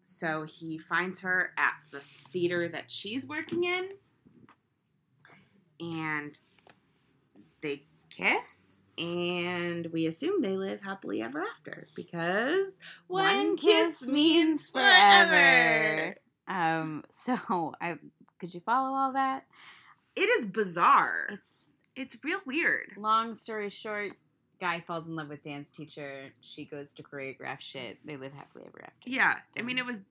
so 0.01 0.43
he 0.43 0.77
finds 0.77 1.21
her 1.21 1.51
at 1.57 1.73
the 1.91 1.99
theater 2.01 2.67
that 2.67 2.91
she's 2.91 3.27
working 3.27 3.63
in. 3.63 3.89
And 5.79 6.39
they 7.61 7.83
kiss. 8.09 8.83
And 8.97 9.87
we 9.87 10.05
assume 10.05 10.41
they 10.41 10.55
live 10.55 10.81
happily 10.81 11.21
ever 11.21 11.41
after 11.41 11.87
because 11.95 12.69
One 13.07 13.57
kiss 13.57 14.03
means 14.03 14.69
forever. 14.69 16.15
Um. 16.47 17.03
So, 17.09 17.73
I 17.81 17.97
could 18.45 18.53
you 18.53 18.61
follow 18.61 18.95
all 18.95 19.11
that? 19.13 19.45
It 20.15 20.29
is 20.39 20.45
bizarre. 20.45 21.25
It's 21.31 21.67
It's 21.95 22.15
real 22.23 22.39
weird. 22.45 22.91
long 22.95 23.33
story 23.33 23.69
short. 23.71 24.13
Guy 24.61 24.81
falls 24.85 25.07
in 25.07 25.15
love 25.15 25.29
with 25.29 25.41
dance 25.41 25.71
teacher. 25.71 26.29
She 26.41 26.63
goes 26.65 26.93
to 26.93 27.03
choreograph 27.03 27.59
shit. 27.59 27.97
They 28.05 28.17
live 28.17 28.33
happily 28.33 28.65
ever 28.67 28.83
after. 28.83 29.09
Yeah. 29.09 29.37
I 29.57 29.63
mean, 29.63 29.79
it 29.79 29.85
was. 29.85 30.01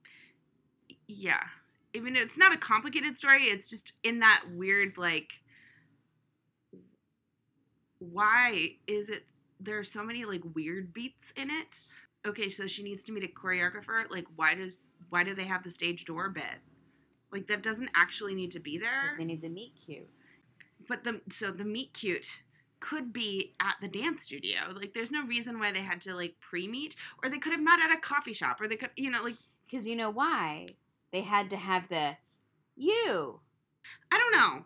Yeah. 1.06 1.42
I 1.96 2.00
mean, 2.00 2.16
it's 2.16 2.36
not 2.36 2.52
a 2.52 2.56
complicated 2.56 3.16
story. 3.16 3.44
It's 3.44 3.68
just 3.68 3.92
in 4.02 4.18
that 4.18 4.42
weird, 4.52 4.98
like. 4.98 5.30
Why 8.00 8.78
is 8.88 9.08
it. 9.10 9.26
There 9.60 9.78
are 9.78 9.84
so 9.84 10.02
many, 10.02 10.24
like, 10.24 10.42
weird 10.54 10.92
beats 10.92 11.32
in 11.36 11.50
it. 11.50 11.68
Okay, 12.26 12.50
so 12.50 12.66
she 12.66 12.82
needs 12.82 13.04
to 13.04 13.12
meet 13.12 13.22
a 13.22 13.28
choreographer. 13.28 14.10
Like, 14.10 14.26
why 14.34 14.56
does. 14.56 14.90
Why 15.08 15.22
do 15.22 15.34
they 15.36 15.44
have 15.44 15.62
the 15.62 15.70
stage 15.70 16.04
door 16.04 16.28
bit? 16.28 16.58
Like, 17.34 17.48
that 17.48 17.62
doesn't 17.62 17.90
actually 17.94 18.34
need 18.34 18.52
to 18.52 18.60
be 18.60 18.78
there. 18.78 19.02
Because 19.02 19.18
they 19.18 19.24
need 19.24 19.42
the 19.42 19.50
meet 19.50 19.72
cute. 19.84 20.08
But 20.88 21.04
the. 21.04 21.20
So 21.30 21.50
the 21.50 21.64
meet 21.64 21.92
cute 21.92 22.26
could 22.80 23.12
be 23.12 23.54
at 23.60 23.74
the 23.82 23.88
dance 23.88 24.22
studio. 24.22 24.60
Like, 24.74 24.94
there's 24.94 25.10
no 25.10 25.26
reason 25.26 25.58
why 25.58 25.72
they 25.72 25.82
had 25.82 26.00
to, 26.02 26.14
like, 26.14 26.36
pre 26.40 26.66
meet. 26.66 26.96
Or 27.22 27.28
they 27.28 27.38
could 27.38 27.52
have 27.52 27.62
met 27.62 27.80
at 27.80 27.94
a 27.94 28.00
coffee 28.00 28.32
shop. 28.32 28.60
Or 28.60 28.68
they 28.68 28.76
could, 28.76 28.90
you 28.96 29.10
know, 29.10 29.22
like. 29.22 29.36
Because 29.66 29.86
you 29.86 29.96
know 29.96 30.10
why? 30.10 30.68
They 31.12 31.22
had 31.22 31.50
to 31.50 31.56
have 31.56 31.88
the 31.88 32.16
you. 32.76 33.40
I 34.10 34.18
don't 34.18 34.32
know. 34.32 34.64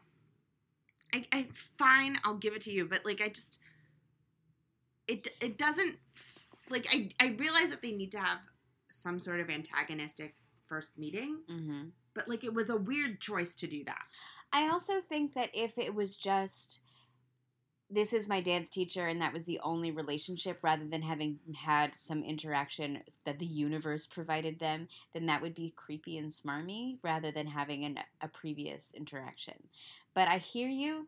I, 1.14 1.24
I 1.32 1.46
fine, 1.78 2.18
I'll 2.24 2.34
give 2.34 2.54
it 2.54 2.62
to 2.62 2.72
you, 2.72 2.84
but 2.84 3.04
like 3.04 3.20
I 3.20 3.28
just 3.28 3.58
it 5.06 5.28
it 5.40 5.58
doesn't 5.58 5.96
like 6.68 6.86
I 6.92 7.10
I 7.20 7.36
realize 7.38 7.70
that 7.70 7.82
they 7.82 7.92
need 7.92 8.12
to 8.12 8.18
have 8.18 8.38
some 8.90 9.20
sort 9.20 9.40
of 9.40 9.50
antagonistic 9.50 10.34
first 10.66 10.90
meeting, 10.98 11.38
Mm-hmm. 11.50 11.88
But 12.14 12.28
like 12.28 12.44
it 12.44 12.54
was 12.54 12.70
a 12.70 12.76
weird 12.76 13.20
choice 13.20 13.54
to 13.56 13.66
do 13.66 13.84
that. 13.84 14.02
I 14.52 14.68
also 14.68 15.00
think 15.00 15.34
that 15.34 15.50
if 15.52 15.78
it 15.78 15.94
was 15.94 16.16
just 16.16 16.80
this 17.90 18.12
is 18.12 18.28
my 18.28 18.40
dance 18.40 18.68
teacher 18.68 19.06
and 19.06 19.22
that 19.22 19.32
was 19.32 19.44
the 19.44 19.60
only 19.62 19.90
relationship 19.90 20.58
rather 20.62 20.84
than 20.84 21.00
having 21.00 21.38
had 21.56 21.92
some 21.96 22.22
interaction 22.22 23.02
that 23.24 23.38
the 23.38 23.46
universe 23.46 24.06
provided 24.06 24.58
them 24.58 24.88
then 25.14 25.26
that 25.26 25.40
would 25.40 25.54
be 25.54 25.72
creepy 25.74 26.18
and 26.18 26.30
smarmy 26.30 26.98
rather 27.02 27.30
than 27.30 27.46
having 27.46 27.84
an, 27.84 27.98
a 28.20 28.28
previous 28.28 28.92
interaction. 28.94 29.54
But 30.14 30.28
i 30.28 30.38
hear 30.38 30.68
you. 30.68 31.06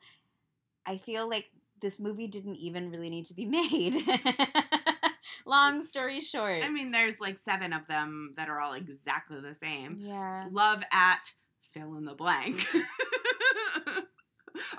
I 0.87 0.97
feel 0.97 1.29
like 1.29 1.51
this 1.81 2.01
movie 2.01 2.27
didn't 2.27 2.57
even 2.57 2.91
really 2.91 3.11
need 3.11 3.27
to 3.27 3.35
be 3.35 3.47
made 3.47 4.05
long 5.47 5.83
story 5.83 6.21
short 6.21 6.65
I 6.65 6.69
mean, 6.69 6.91
there's 6.91 7.21
like 7.21 7.39
seven 7.39 7.73
of 7.73 7.87
them 7.87 8.35
that 8.37 8.49
are 8.49 8.61
all 8.61 8.75
exactly 8.75 9.41
the 9.41 9.55
same. 9.55 9.97
yeah 9.99 10.47
Love 10.51 10.83
at 10.93 11.33
fill 11.73 11.97
in 11.97 12.05
the 12.05 12.15
blank. 12.15 12.67
or 13.95 14.03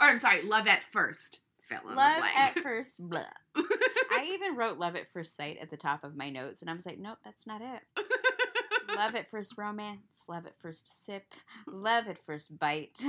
I'm 0.02 0.18
sorry, 0.18 0.42
love 0.42 0.68
at 0.68 0.84
first. 0.84 1.42
Fill 1.64 1.90
in 1.90 1.96
love 1.96 2.16
the 2.16 2.22
blank. 2.22 2.36
Love 2.36 2.58
at 2.58 2.60
first 2.64 3.10
blah 3.10 3.24
i 4.14 4.26
even 4.34 4.56
wrote 4.58 4.78
love 4.78 4.96
at 4.96 5.10
first 5.12 5.36
sight 5.38 5.58
at 5.62 5.70
the 5.70 5.78
top 5.78 6.04
of 6.04 6.16
my 6.18 6.30
notes 6.30 6.62
and 6.62 6.70
i 6.70 6.74
was 6.74 6.86
like 6.86 7.00
nope 7.00 7.18
that's 7.24 7.48
not 7.48 7.62
it 7.62 7.82
love 8.96 9.16
at 9.16 9.30
first 9.30 9.58
romance, 9.58 10.24
love 10.28 10.46
at 10.46 10.58
first 10.60 11.06
sip, 11.06 11.26
love 11.68 12.08
at 12.08 12.18
first 12.24 12.58
bite. 12.60 12.98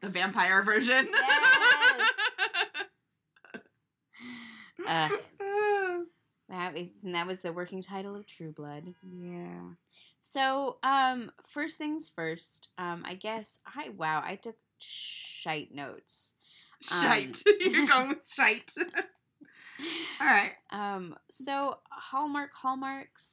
the 0.00 0.08
vampire 0.08 0.62
version. 0.62 1.08
Yes. 1.10 2.02
uh, 4.86 5.08
that 6.50 6.74
was 6.74 6.90
and 7.04 7.14
that 7.14 7.26
was 7.26 7.40
the 7.40 7.52
working 7.52 7.80
title 7.82 8.16
of 8.16 8.26
True 8.26 8.52
Blood. 8.52 8.94
yeah. 9.02 9.60
So, 10.20 10.76
um, 10.82 11.30
first 11.48 11.78
things 11.78 12.10
first. 12.14 12.68
Um, 12.76 13.04
I 13.06 13.14
guess 13.14 13.60
I 13.66 13.90
wow, 13.90 14.22
I 14.24 14.36
took 14.36 14.56
shite 14.78 15.74
notes. 15.74 16.34
Shite. 16.82 17.42
You're 17.60 17.86
going 17.88 18.08
with 18.08 18.26
shite. 18.28 18.72
All 20.20 20.26
right. 20.26 20.52
Um, 20.70 21.16
so 21.30 21.78
Hallmark 21.90 22.50
hallmarks. 22.54 23.30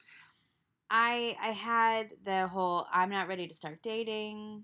I 0.89 1.35
I 1.41 1.49
had 1.51 2.13
the 2.23 2.47
whole 2.47 2.87
I'm 2.93 3.09
not 3.09 3.27
ready 3.27 3.47
to 3.47 3.53
start 3.53 3.81
dating. 3.81 4.63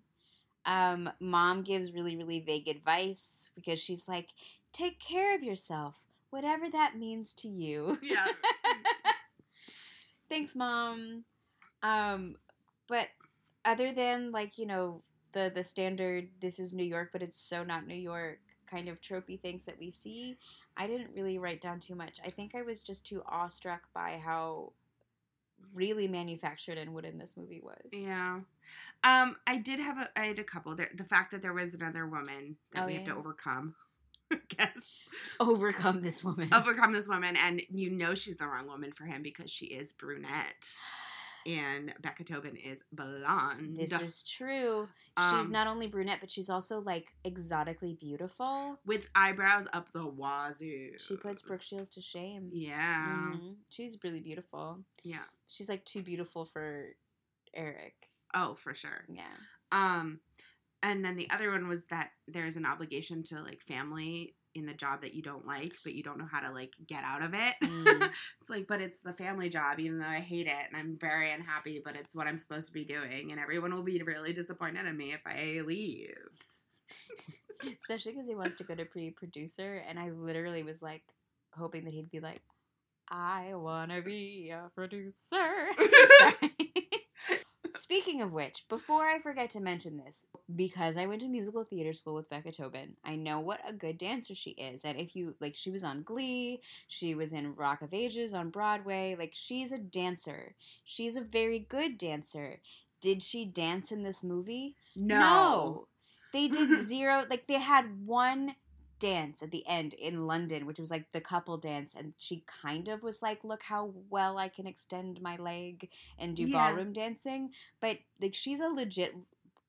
Um, 0.65 1.09
mom 1.19 1.63
gives 1.63 1.91
really 1.91 2.15
really 2.15 2.39
vague 2.39 2.69
advice 2.69 3.51
because 3.55 3.81
she's 3.81 4.07
like, 4.07 4.29
take 4.71 4.99
care 4.99 5.35
of 5.35 5.43
yourself, 5.43 5.97
whatever 6.33 6.67
that 6.67 6.97
means 6.97 7.31
to 7.31 7.47
you. 7.47 7.99
Yeah. 8.01 8.25
Thanks, 10.29 10.55
mom. 10.55 11.25
Um, 11.83 12.37
but 12.87 13.09
other 13.63 13.91
than 13.91 14.31
like 14.31 14.57
you 14.57 14.65
know 14.65 15.03
the 15.33 15.51
the 15.53 15.63
standard 15.63 16.29
this 16.41 16.57
is 16.57 16.73
New 16.73 16.83
York, 16.83 17.09
but 17.13 17.21
it's 17.21 17.39
so 17.39 17.63
not 17.63 17.85
New 17.85 17.93
York 17.95 18.39
kind 18.65 18.89
of 18.89 18.99
tropey 18.99 19.39
things 19.39 19.65
that 19.65 19.77
we 19.79 19.91
see. 19.91 20.37
I 20.75 20.87
didn't 20.87 21.11
really 21.13 21.37
write 21.37 21.61
down 21.61 21.79
too 21.79 21.93
much. 21.93 22.19
I 22.25 22.29
think 22.29 22.55
I 22.55 22.63
was 22.63 22.83
just 22.83 23.05
too 23.05 23.21
awestruck 23.27 23.81
by 23.93 24.19
how 24.23 24.73
really 25.71 26.07
manufactured 26.07 26.79
and 26.79 26.95
wooden 26.95 27.19
this 27.19 27.37
movie 27.37 27.61
was. 27.63 27.91
Yeah. 27.91 28.39
Um, 29.03 29.35
I 29.45 29.57
did 29.57 29.79
have 29.79 29.99
a 29.99 30.09
I 30.19 30.25
had 30.25 30.39
a 30.39 30.43
couple. 30.43 30.75
There, 30.75 30.89
the 30.95 31.03
fact 31.03 31.29
that 31.31 31.43
there 31.43 31.53
was 31.53 31.75
another 31.75 32.07
woman 32.07 32.57
that 32.71 32.83
Oh, 32.83 32.87
we 32.87 32.95
have 32.95 33.05
to 33.05 33.15
overcome. 33.15 33.75
Guess. 34.49 35.03
Overcome 35.39 36.01
this 36.01 36.23
woman. 36.23 36.49
Overcome 36.53 36.93
this 36.93 37.07
woman 37.07 37.35
and 37.37 37.61
you 37.69 37.89
know 37.89 38.15
she's 38.15 38.37
the 38.37 38.47
wrong 38.47 38.67
woman 38.67 38.91
for 38.91 39.05
him 39.05 39.21
because 39.23 39.49
she 39.51 39.65
is 39.67 39.91
brunette. 39.93 40.75
And 41.45 41.93
Becca 41.99 42.23
Tobin 42.23 42.55
is 42.55 42.79
blonde. 42.93 43.75
this 43.75 43.91
is 43.91 44.23
true. 44.23 44.87
she's 45.19 45.47
Um, 45.47 45.51
not 45.51 45.67
only 45.67 45.87
brunette, 45.87 46.19
but 46.21 46.31
she's 46.31 46.49
also 46.49 46.79
like 46.79 47.13
exotically 47.25 47.97
beautiful. 47.99 48.79
with 48.85 49.09
eyebrows 49.13 49.67
up 49.73 49.91
the 49.91 50.07
wazoo. 50.07 50.91
She 50.99 51.17
puts 51.17 51.41
Brooke 51.41 51.61
Shields 51.61 51.89
to 51.91 52.01
shame. 52.01 52.49
Yeah. 52.53 53.31
Mhm. 53.35 53.55
She's 53.67 53.97
really 54.05 54.21
beautiful. 54.21 54.85
Yeah. 55.03 55.25
She's 55.47 55.67
like 55.67 55.83
too 55.83 56.01
beautiful 56.01 56.45
for 56.45 56.95
Eric. 57.53 58.07
Oh, 58.33 58.55
for 58.55 58.73
sure. 58.73 59.03
Yeah. 59.09 59.23
Um, 59.73 60.21
and 60.83 61.03
then 61.03 61.15
the 61.15 61.29
other 61.31 61.49
one 61.49 61.67
was 61.67 61.83
that 61.85 62.11
there's 62.27 62.57
an 62.57 62.65
obligation 62.65 63.23
to 63.23 63.41
like 63.41 63.61
family 63.61 64.35
in 64.53 64.65
the 64.65 64.73
job 64.73 65.01
that 65.01 65.15
you 65.15 65.21
don't 65.21 65.47
like, 65.47 65.71
but 65.83 65.93
you 65.93 66.03
don't 66.03 66.19
know 66.19 66.27
how 66.31 66.41
to 66.41 66.51
like 66.51 66.73
get 66.85 67.03
out 67.03 67.23
of 67.23 67.33
it. 67.33 67.55
Mm. 67.63 68.09
it's 68.41 68.49
like, 68.49 68.67
but 68.67 68.81
it's 68.81 68.99
the 68.99 69.13
family 69.13 69.49
job, 69.49 69.79
even 69.79 69.97
though 69.97 70.05
I 70.05 70.19
hate 70.19 70.45
it 70.45 70.67
and 70.67 70.77
I'm 70.77 70.97
very 70.99 71.31
unhappy, 71.31 71.81
but 71.83 71.95
it's 71.95 72.13
what 72.13 72.27
I'm 72.27 72.37
supposed 72.37 72.67
to 72.67 72.73
be 72.73 72.83
doing, 72.83 73.31
and 73.31 73.39
everyone 73.39 73.73
will 73.73 73.83
be 73.83 74.01
really 74.03 74.33
disappointed 74.33 74.85
in 74.85 74.97
me 74.97 75.13
if 75.13 75.21
I 75.25 75.61
leave. 75.65 76.13
Especially 77.79 78.11
because 78.11 78.27
he 78.27 78.35
wants 78.35 78.55
to 78.55 78.63
go 78.65 78.75
to 78.75 78.85
pre 78.85 79.09
producer, 79.11 79.81
and 79.87 79.97
I 79.97 80.09
literally 80.11 80.63
was 80.63 80.81
like 80.81 81.03
hoping 81.53 81.85
that 81.85 81.93
he'd 81.93 82.11
be 82.11 82.19
like, 82.19 82.41
"I 83.09 83.51
wanna 83.53 84.01
be 84.01 84.51
a 84.53 84.69
producer." 84.75 85.71
Speaking 87.93 88.23
of 88.23 88.33
which, 88.33 88.65
before 88.69 89.05
I 89.05 89.19
forget 89.19 89.51
to 89.51 89.59
mention 89.59 89.97
this, 90.03 90.25
because 90.55 90.97
I 90.97 91.05
went 91.05 91.21
to 91.21 91.27
musical 91.27 91.63
theater 91.63 91.93
school 91.93 92.15
with 92.15 92.27
Becca 92.27 92.51
Tobin, 92.51 92.95
I 93.05 93.15
know 93.15 93.39
what 93.39 93.59
a 93.67 93.71
good 93.71 93.99
dancer 93.99 94.33
she 94.33 94.49
is. 94.51 94.83
And 94.83 94.99
if 94.99 95.15
you 95.15 95.35
like, 95.39 95.53
she 95.53 95.69
was 95.69 95.83
on 95.83 96.01
Glee, 96.01 96.61
she 96.87 97.13
was 97.13 97.33
in 97.33 97.53
Rock 97.53 97.83
of 97.83 97.93
Ages 97.93 98.33
on 98.33 98.49
Broadway. 98.49 99.15
Like, 99.15 99.33
she's 99.35 99.71
a 99.71 99.77
dancer. 99.77 100.55
She's 100.83 101.15
a 101.15 101.21
very 101.21 101.59
good 101.59 101.99
dancer. 101.99 102.61
Did 102.99 103.21
she 103.21 103.45
dance 103.45 103.91
in 103.91 104.01
this 104.01 104.23
movie? 104.23 104.75
No. 104.95 105.87
They 106.31 106.47
did 106.47 106.75
zero. 106.87 107.25
like 107.29 107.45
they 107.45 107.59
had 107.59 108.07
one 108.07 108.55
dance 108.99 109.43
at 109.43 109.51
the 109.51 109.65
end 109.67 109.93
in 109.93 110.25
London, 110.25 110.65
which 110.65 110.79
was 110.79 110.89
like 110.91 111.11
the 111.11 111.21
couple 111.21 111.57
dance, 111.57 111.93
and 111.95 112.13
she 112.17 112.43
kind 112.63 112.87
of 112.87 113.03
was 113.03 113.21
like, 113.21 113.43
"Look 113.43 113.63
how 113.63 113.93
well 114.09 114.37
I 114.37 114.47
can 114.49 114.65
extend 114.67 115.21
my 115.21 115.35
leg 115.35 115.89
and 116.17 116.35
do 116.35 116.45
Yeah. 116.45 116.69
ballroom 116.69 116.93
dancing." 116.93 117.51
But 117.81 117.99
like 118.21 118.33
she's 118.33 118.59
a 118.61 118.67
legit 118.69 119.13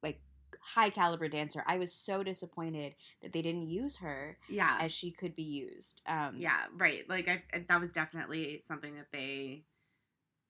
like 0.03 0.21
high 0.61 0.91
caliber 0.91 1.29
dancer. 1.29 1.65
I 1.67 1.79
was 1.79 1.93
so 1.93 2.23
disappointed 2.23 2.95
that 3.23 3.33
they 3.33 3.43
didn't 3.43 3.69
use 3.69 3.97
her 3.99 4.39
Yeah. 4.49 4.79
as 4.81 4.93
she 4.93 5.11
could 5.11 5.35
be 5.35 5.43
used. 5.43 6.03
Um, 6.07 6.37
yeah, 6.39 6.67
right. 6.77 7.09
Like 7.09 7.27
I, 7.29 7.43
I- 7.53 7.65
that 7.69 7.81
was 7.81 7.93
definitely 7.93 8.63
something 8.67 8.95
that 8.97 9.09
they 9.13 9.65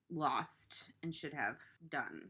lost 0.09 0.83
and 1.01 1.13
should 1.13 1.33
have 1.33 1.57
done. 1.89 2.29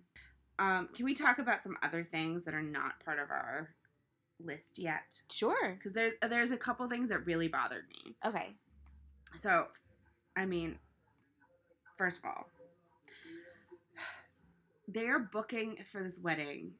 Um, 0.58 0.88
can 0.94 1.04
we 1.06 1.14
talk 1.14 1.38
about 1.40 1.64
some 1.64 1.78
other 1.84 2.04
things 2.10 2.44
that 2.46 2.54
are 2.54 2.62
not 2.62 3.04
part 3.04 3.20
of 3.20 3.30
our 3.30 3.76
list 4.40 4.78
yet? 4.78 5.22
Sure. 5.32 5.74
Because 5.76 5.94
there's 5.94 6.14
there's 6.28 6.52
a 6.52 6.58
couple 6.58 6.88
things 6.88 7.10
that 7.10 7.26
really 7.26 7.48
bothered 7.48 7.86
me. 7.90 8.16
Okay. 8.26 8.56
So, 9.38 9.68
I 10.36 10.46
mean, 10.46 10.78
first 11.98 12.20
of 12.20 12.26
all, 12.26 12.50
they're 14.88 15.20
booking 15.20 15.78
for 15.92 16.02
this 16.04 16.20
wedding. 16.22 16.74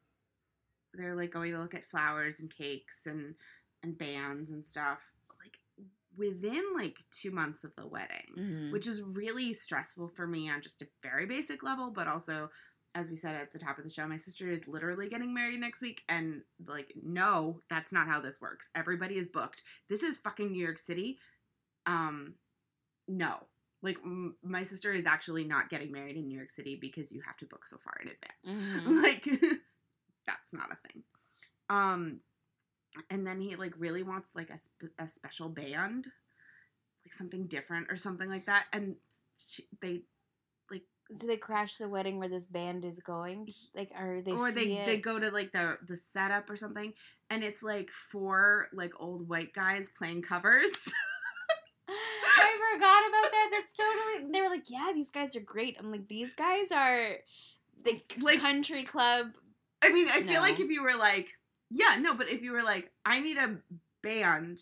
They're 0.94 1.16
like 1.16 1.32
going 1.32 1.52
to 1.52 1.60
look 1.60 1.74
at 1.76 1.90
flowers 1.90 2.40
and 2.40 2.50
cakes 2.54 3.06
and 3.06 3.36
and 3.84 3.98
bands 3.98 4.50
and 4.50 4.66
stuff. 4.66 5.00
Like 5.44 5.58
within 6.18 6.64
like 6.76 6.98
two 7.12 7.32
months 7.32 7.64
of 7.64 7.76
the 7.76 7.86
wedding, 7.88 8.34
Mhm. 8.38 8.72
which 8.72 8.88
is 8.88 9.02
really 9.02 9.54
stressful 9.54 10.08
for 10.10 10.26
me 10.28 10.50
on 10.50 10.62
just 10.62 10.82
a 10.82 10.88
very 11.04 11.26
basic 11.26 11.64
level, 11.64 11.92
but 11.92 12.08
also. 12.08 12.50
As 12.96 13.10
we 13.10 13.18
said 13.18 13.36
at 13.36 13.52
the 13.52 13.60
top 13.60 13.78
of 13.78 13.84
the 13.84 13.90
show, 13.90 14.08
my 14.08 14.18
sister 14.18 14.50
is 14.50 14.68
literally 14.68 15.10
getting 15.10 15.34
married 15.34 15.60
next 15.60 15.82
week, 15.82 16.02
and 16.10 16.42
like, 16.66 16.94
no, 17.04 17.60
that's 17.70 17.92
not 17.92 18.08
how 18.08 18.22
this 18.22 18.40
works. 18.42 18.70
Everybody 18.74 19.18
is 19.18 19.28
booked. 19.28 19.62
This 19.90 20.02
is 20.02 20.18
fucking 20.18 20.52
New 20.52 20.64
York 20.64 20.78
City 20.80 21.20
um 21.88 22.34
no 23.08 23.36
like 23.84 23.98
m- 24.04 24.36
my 24.44 24.64
sister 24.64 24.92
is 24.92 25.06
actually 25.06 25.44
not 25.44 25.70
getting 25.70 25.92
married 25.92 26.16
in 26.18 26.26
new 26.28 26.36
york 26.36 26.50
city 26.50 26.76
because 26.82 27.12
you 27.12 27.22
have 27.24 27.38
to 27.38 27.46
book 27.46 27.68
so 27.68 27.78
far 27.78 27.94
in 28.02 28.08
advance 28.08 28.84
Mhm. 28.88 29.04
like 29.04 29.24
that's 30.26 30.52
not 30.52 30.72
a 30.72 30.88
thing 30.88 31.04
um 31.70 32.22
and 33.12 33.28
then 33.28 33.40
he 33.40 33.56
like 33.56 33.74
really 33.78 34.02
wants 34.02 34.32
like 34.34 34.50
a, 34.50 34.58
sp- 34.58 34.98
a 34.98 35.08
special 35.08 35.48
band 35.50 36.08
like 37.06 37.14
something 37.14 37.46
different 37.46 37.92
or 37.92 37.98
something 37.98 38.30
like 38.30 38.48
that 38.48 38.66
and 38.74 38.96
she, 39.38 39.68
they 39.82 40.02
Do 41.18 41.28
they 41.28 41.38
crash 41.38 41.78
the 41.78 41.88
wedding 41.90 42.18
where 42.20 42.30
this 42.30 42.48
band 42.48 42.84
is 42.86 43.00
going? 43.00 43.48
Like, 43.76 43.92
are 43.96 44.22
they? 44.22 44.32
or 44.32 44.52
they 44.52 44.78
it? 44.78 44.86
they 44.86 44.98
go 44.98 45.20
to 45.20 45.30
like 45.32 45.52
the 45.52 45.78
the 45.88 45.98
setup 45.98 46.50
or 46.50 46.58
something 46.58 46.94
and 47.30 47.44
it's 47.44 47.62
like 47.64 47.90
four 47.92 48.68
like 48.74 48.94
old 49.00 49.28
white 49.28 49.54
guys 49.54 49.92
playing 49.98 50.22
covers 50.24 50.72
I 51.88 52.58
forgot 52.74 53.04
about 53.08 53.32
that. 53.32 53.50
That's 53.52 53.74
totally. 53.76 54.32
They 54.32 54.42
were 54.42 54.50
like, 54.50 54.70
"Yeah, 54.70 54.92
these 54.94 55.12
guys 55.12 55.36
are 55.36 55.40
great." 55.42 55.78
I'm 55.80 55.92
like, 55.92 56.08
"These 56.08 56.34
guys 56.34 56.72
are 56.72 57.18
the 57.84 58.02
Like- 58.20 58.40
country 58.42 58.84
club." 58.84 59.28
I 59.82 59.92
mean, 59.92 60.08
I 60.10 60.22
feel 60.22 60.42
like 60.42 60.60
if 60.60 60.70
you 60.72 60.82
were 60.82 60.96
like, 60.98 61.30
yeah, 61.70 61.98
no, 62.00 62.16
but 62.16 62.28
if 62.30 62.42
you 62.42 62.54
were 62.54 62.64
like, 62.64 62.92
I 63.06 63.20
need 63.20 63.38
a 63.38 63.58
band, 64.02 64.60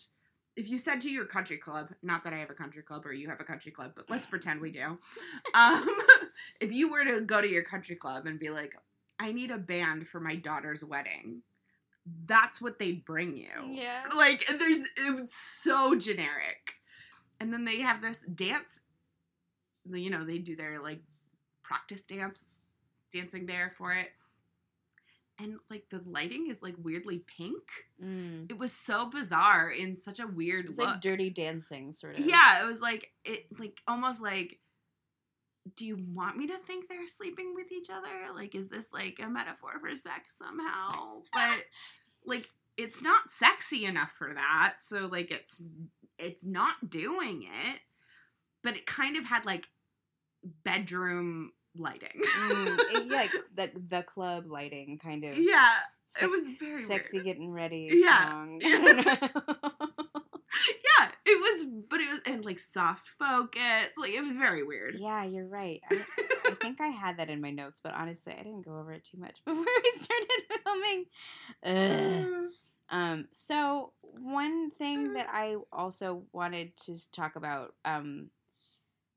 if 0.56 0.68
you 0.68 0.78
said 0.78 1.00
to 1.00 1.10
your 1.10 1.24
country 1.24 1.56
club, 1.56 1.90
not 2.02 2.24
that 2.24 2.32
I 2.32 2.38
have 2.38 2.50
a 2.50 2.54
country 2.54 2.82
club 2.82 3.04
or 3.06 3.12
you 3.12 3.28
have 3.28 3.40
a 3.40 3.44
country 3.44 3.72
club, 3.72 3.92
but 3.96 4.08
let's 4.08 4.26
pretend 4.26 4.60
we 4.60 4.70
do. 4.70 4.98
Um, 5.54 5.86
if 6.60 6.72
you 6.72 6.90
were 6.90 7.04
to 7.04 7.20
go 7.20 7.40
to 7.40 7.48
your 7.48 7.62
country 7.62 7.94
club 7.94 8.26
and 8.26 8.40
be 8.40 8.50
like, 8.50 8.74
I 9.20 9.30
need 9.32 9.52
a 9.52 9.58
band 9.58 10.08
for 10.08 10.18
my 10.18 10.34
daughter's 10.34 10.84
wedding, 10.84 11.42
that's 12.26 12.60
what 12.60 12.78
they'd 12.78 13.04
bring 13.04 13.36
you. 13.36 13.50
Yeah. 13.70 14.02
Like 14.16 14.44
there's 14.46 14.88
it's 14.96 15.36
so 15.36 15.94
generic. 15.94 16.74
And 17.38 17.52
then 17.52 17.64
they 17.64 17.80
have 17.80 18.00
this 18.00 18.22
dance 18.22 18.80
you 19.92 20.10
know, 20.10 20.24
they 20.24 20.38
do 20.38 20.56
their 20.56 20.80
like 20.80 21.00
practice 21.62 22.02
dance 22.02 22.44
dancing 23.12 23.46
there 23.46 23.72
for 23.76 23.92
it. 23.92 24.08
And 25.40 25.56
like 25.68 25.86
the 25.90 26.00
lighting 26.06 26.48
is 26.48 26.62
like 26.62 26.76
weirdly 26.80 27.24
pink. 27.38 27.62
Mm. 28.02 28.48
It 28.50 28.56
was 28.58 28.72
so 28.72 29.06
bizarre 29.10 29.68
in 29.70 29.98
such 29.98 30.20
a 30.20 30.26
weird 30.28 30.68
It's 30.68 30.78
look. 30.78 30.86
like 30.88 31.00
dirty 31.00 31.28
dancing, 31.30 31.92
sort 31.92 32.18
of. 32.18 32.24
Yeah, 32.24 32.62
it 32.62 32.66
was 32.66 32.80
like 32.80 33.10
it 33.24 33.46
like 33.58 33.82
almost 33.88 34.22
like 34.22 34.60
do 35.76 35.86
you 35.86 35.98
want 36.14 36.36
me 36.36 36.46
to 36.46 36.56
think 36.58 36.88
they're 36.88 37.06
sleeping 37.06 37.52
with 37.54 37.72
each 37.72 37.88
other? 37.90 38.32
Like 38.34 38.54
is 38.54 38.68
this 38.68 38.86
like 38.92 39.18
a 39.20 39.28
metaphor 39.28 39.72
for 39.80 39.96
sex 39.96 40.36
somehow? 40.38 41.22
But 41.32 41.64
like 42.24 42.48
it's 42.76 43.02
not 43.02 43.30
sexy 43.30 43.86
enough 43.86 44.12
for 44.12 44.32
that. 44.34 44.76
So 44.80 45.06
like 45.10 45.32
it's 45.32 45.62
it's 46.18 46.44
not 46.44 46.90
doing 46.90 47.42
it. 47.42 47.80
But 48.62 48.76
it 48.76 48.86
kind 48.86 49.16
of 49.16 49.24
had 49.24 49.44
like 49.46 49.66
bedroom 50.64 51.52
lighting. 51.76 52.20
Mm, 52.48 52.78
it- 52.78 52.83
like 53.32 53.72
the 53.74 53.80
the 53.96 54.02
club 54.02 54.44
lighting, 54.46 54.98
kind 55.02 55.24
of. 55.24 55.38
yeah, 55.38 55.70
se- 56.06 56.26
it 56.26 56.30
was 56.30 56.44
very 56.60 56.82
sexy 56.82 57.18
weird. 57.18 57.26
getting 57.26 57.50
ready. 57.52 57.90
Yeah. 57.92 58.28
Song. 58.30 58.60
Yeah, 61.00 61.08
it 61.26 61.40
was 61.40 61.66
but 61.90 62.00
it 62.00 62.10
was 62.10 62.20
and 62.26 62.44
like 62.44 62.60
soft 62.60 63.08
focus. 63.18 63.88
Like 63.96 64.12
it 64.12 64.22
was 64.22 64.36
very 64.36 64.62
weird. 64.62 64.94
yeah, 64.96 65.24
you're 65.24 65.48
right. 65.48 65.80
I, 65.90 65.96
I 66.46 66.50
think 66.62 66.80
I 66.80 66.86
had 66.88 67.16
that 67.16 67.28
in 67.28 67.40
my 67.40 67.50
notes, 67.50 67.80
but 67.82 67.92
honestly, 67.92 68.32
I 68.38 68.42
didn't 68.44 68.64
go 68.64 68.78
over 68.78 68.92
it 68.92 69.04
too 69.04 69.18
much 69.18 69.40
before 69.44 69.64
we 69.64 69.92
started 69.96 70.28
filming. 70.64 71.04
Ugh. 72.44 72.50
Um, 72.90 73.26
so 73.32 73.94
one 74.20 74.70
thing 74.70 75.14
that 75.14 75.26
I 75.32 75.56
also 75.72 76.22
wanted 76.32 76.76
to 76.84 77.10
talk 77.10 77.34
about 77.34 77.74
um, 77.84 78.28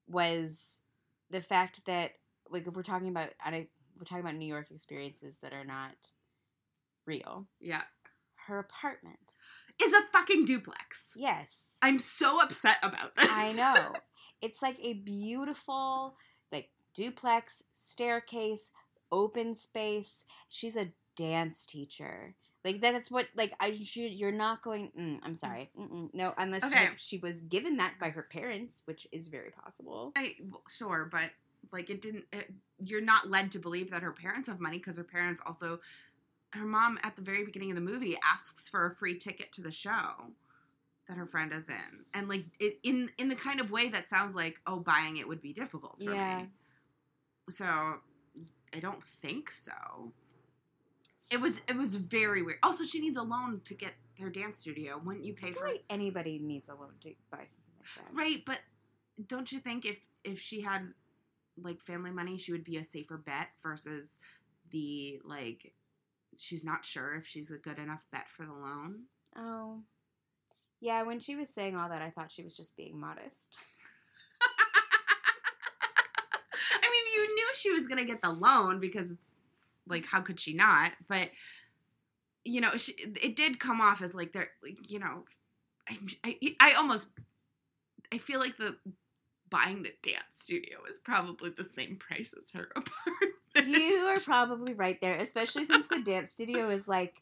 was 0.08 0.82
the 1.30 1.42
fact 1.42 1.86
that 1.86 2.14
like 2.50 2.66
if 2.66 2.74
we're 2.74 2.82
talking 2.82 3.10
about 3.10 3.30
and 3.46 3.54
I, 3.56 3.68
we're 3.98 4.04
talking 4.06 4.24
about 4.24 4.36
New 4.36 4.48
York 4.48 4.68
experiences 4.72 5.40
that 5.42 5.54
are 5.54 5.66
not 5.66 5.96
real. 7.06 7.48
Yeah. 7.60 7.82
Her 8.48 8.60
apartment, 8.60 9.20
Is 9.84 9.94
a 9.94 10.02
fucking 10.14 10.46
duplex. 10.46 11.12
yes, 11.18 11.78
I'm 11.82 12.00
so 12.00 12.42
upset 12.42 12.78
about 12.82 13.14
this. 13.16 13.30
I 13.30 13.52
know. 13.58 13.94
It's 14.42 14.62
like 14.62 14.78
a 14.82 14.94
beautiful 14.94 16.16
like 16.52 16.70
duplex 16.94 17.64
staircase, 17.74 18.72
open 19.12 19.54
space. 19.54 20.24
She's 20.48 20.78
a 20.78 20.90
dance 21.18 21.66
teacher. 21.66 22.36
Like 22.64 22.80
that's 22.82 23.12
what 23.12 23.28
like 23.36 23.54
I 23.60 23.74
should. 23.74 24.14
You're 24.14 24.32
not 24.32 24.62
going. 24.62 24.92
Mm, 24.98 25.20
I'm 25.24 25.36
sorry. 25.36 25.70
Mm-mm, 25.78 26.14
no, 26.14 26.34
unless 26.38 26.72
she- 26.72 26.88
she, 26.98 27.18
was 27.18 27.42
given 27.42 27.76
that 27.78 27.96
by 28.00 28.10
her 28.12 28.24
parents, 28.24 28.84
which 28.86 29.08
is 29.12 29.28
very 29.28 29.52
possible. 29.52 30.14
I 30.16 30.36
well, 30.50 30.64
sure, 30.70 31.10
but 31.12 31.32
like 31.72 31.90
it 31.90 32.02
didn't. 32.02 32.26
It, 32.32 32.52
you're 32.80 33.02
not 33.02 33.30
led 33.30 33.52
to 33.52 33.60
believe 33.60 33.90
that 33.92 34.04
her 34.04 34.12
parents 34.12 34.48
have 34.48 34.60
money 34.60 34.78
because 34.78 34.98
her 34.98 35.04
parents 35.04 35.42
also. 35.46 35.80
Her 36.52 36.66
mom 36.66 36.98
at 37.04 37.16
the 37.18 37.22
very 37.22 37.44
beginning 37.44 37.72
of 37.72 37.76
the 37.76 37.82
movie 37.82 38.18
asks 38.24 38.70
for 38.70 38.86
a 38.86 38.96
free 38.96 39.18
ticket 39.18 39.52
to 39.54 39.62
the 39.62 39.72
show 39.72 40.32
that 41.08 41.18
her 41.18 41.26
friend 41.26 41.52
is 41.54 41.68
in, 41.68 42.06
and 42.14 42.30
like 42.30 42.46
it 42.60 42.80
in 42.84 43.10
in 43.18 43.28
the 43.28 43.36
kind 43.36 43.60
of 43.60 43.70
way 43.72 43.90
that 43.90 44.08
sounds 44.08 44.34
like 44.34 44.62
oh 44.66 44.80
buying 44.80 45.18
it 45.18 45.28
would 45.28 45.42
be 45.42 45.52
difficult 45.54 46.02
for 46.02 46.14
Yeah. 46.14 46.38
me. 46.44 46.48
So 47.50 47.66
I 48.74 48.80
don't 48.80 49.04
think 49.04 49.52
so. 49.52 50.14
It 51.30 51.42
was 51.42 51.62
it 51.68 51.76
was 51.76 51.96
very 51.96 52.42
weird. 52.42 52.60
Also, 52.64 52.86
she 52.86 53.02
needs 53.02 53.18
a 53.18 53.24
loan 53.24 53.62
to 53.66 53.74
get 53.74 53.94
their 54.18 54.30
dance 54.30 54.60
studio. 54.60 55.00
Wouldn't 55.04 55.26
you 55.26 55.34
pay 55.34 55.52
for 55.52 55.68
like 55.68 55.84
anybody 55.90 56.40
needs 56.40 56.70
a 56.70 56.76
loan 56.76 56.94
to 57.02 57.10
buy 57.30 57.44
something 57.46 57.74
like 57.80 58.14
that. 58.14 58.18
Right, 58.18 58.44
but 58.46 58.60
don't 59.28 59.52
you 59.52 59.60
think 59.60 59.86
if 59.86 59.98
if 60.24 60.40
she 60.40 60.62
had 60.62 60.94
like 61.62 61.82
family 61.82 62.12
money, 62.12 62.38
she 62.38 62.52
would 62.52 62.64
be 62.64 62.78
a 62.78 62.84
safer 62.84 63.18
bet 63.18 63.50
versus 63.62 64.20
the 64.72 65.20
like 65.24 65.74
she's 66.38 66.64
not 66.64 66.86
sure 66.86 67.16
if 67.16 67.26
she's 67.26 67.52
a 67.52 67.58
good 67.58 67.80
enough 67.80 68.06
bet 68.12 68.30
for 68.30 68.46
the 68.46 68.54
loan. 68.54 69.04
Oh. 69.36 69.82
Yeah, 70.80 71.04
when 71.04 71.20
she 71.20 71.36
was 71.36 71.50
saying 71.50 71.76
all 71.76 71.90
that, 71.90 72.02
I 72.02 72.12
thought 72.12 72.32
she 72.32 72.44
was 72.44 72.56
just 72.56 72.78
being 72.78 73.00
modest. 73.00 73.58
I 76.74 76.90
mean, 76.90 77.14
you 77.16 77.36
knew 77.36 77.48
she 77.56 77.72
was 77.72 77.88
going 77.88 77.98
to 77.98 78.06
get 78.06 78.22
the 78.22 78.32
loan 78.32 78.80
because 78.80 79.12
it's 79.12 79.32
like 79.88 80.06
how 80.06 80.22
could 80.22 80.40
she 80.40 80.54
not? 80.54 80.92
But 81.08 81.32
you 82.46 82.62
know, 82.62 82.78
she, 82.78 82.94
it 83.22 83.36
did 83.36 83.60
come 83.60 83.82
off 83.82 84.02
as 84.02 84.16
like 84.16 84.32
they're 84.34 84.52
like, 84.64 84.90
you 84.90 85.00
know, 85.00 85.26
I, 85.90 85.98
I 86.24 86.56
I 86.60 86.74
almost 86.74 87.10
I 88.14 88.20
feel 88.20 88.40
like 88.40 88.58
the 88.58 88.78
buying 89.50 89.84
the 89.84 89.94
dance 90.04 90.24
studio 90.32 90.80
is 90.90 91.00
probably 91.00 91.50
the 91.50 91.64
same 91.64 91.96
price 91.96 92.34
as 92.38 92.50
her 92.52 92.70
apartment. 92.76 93.78
you 93.78 94.06
are 94.08 94.20
probably 94.20 94.74
right 94.74 95.00
there, 95.02 95.18
especially 95.18 95.64
since 95.64 95.88
the 95.88 96.02
dance 96.02 96.32
studio 96.32 96.70
is 96.70 96.88
like 96.88 97.22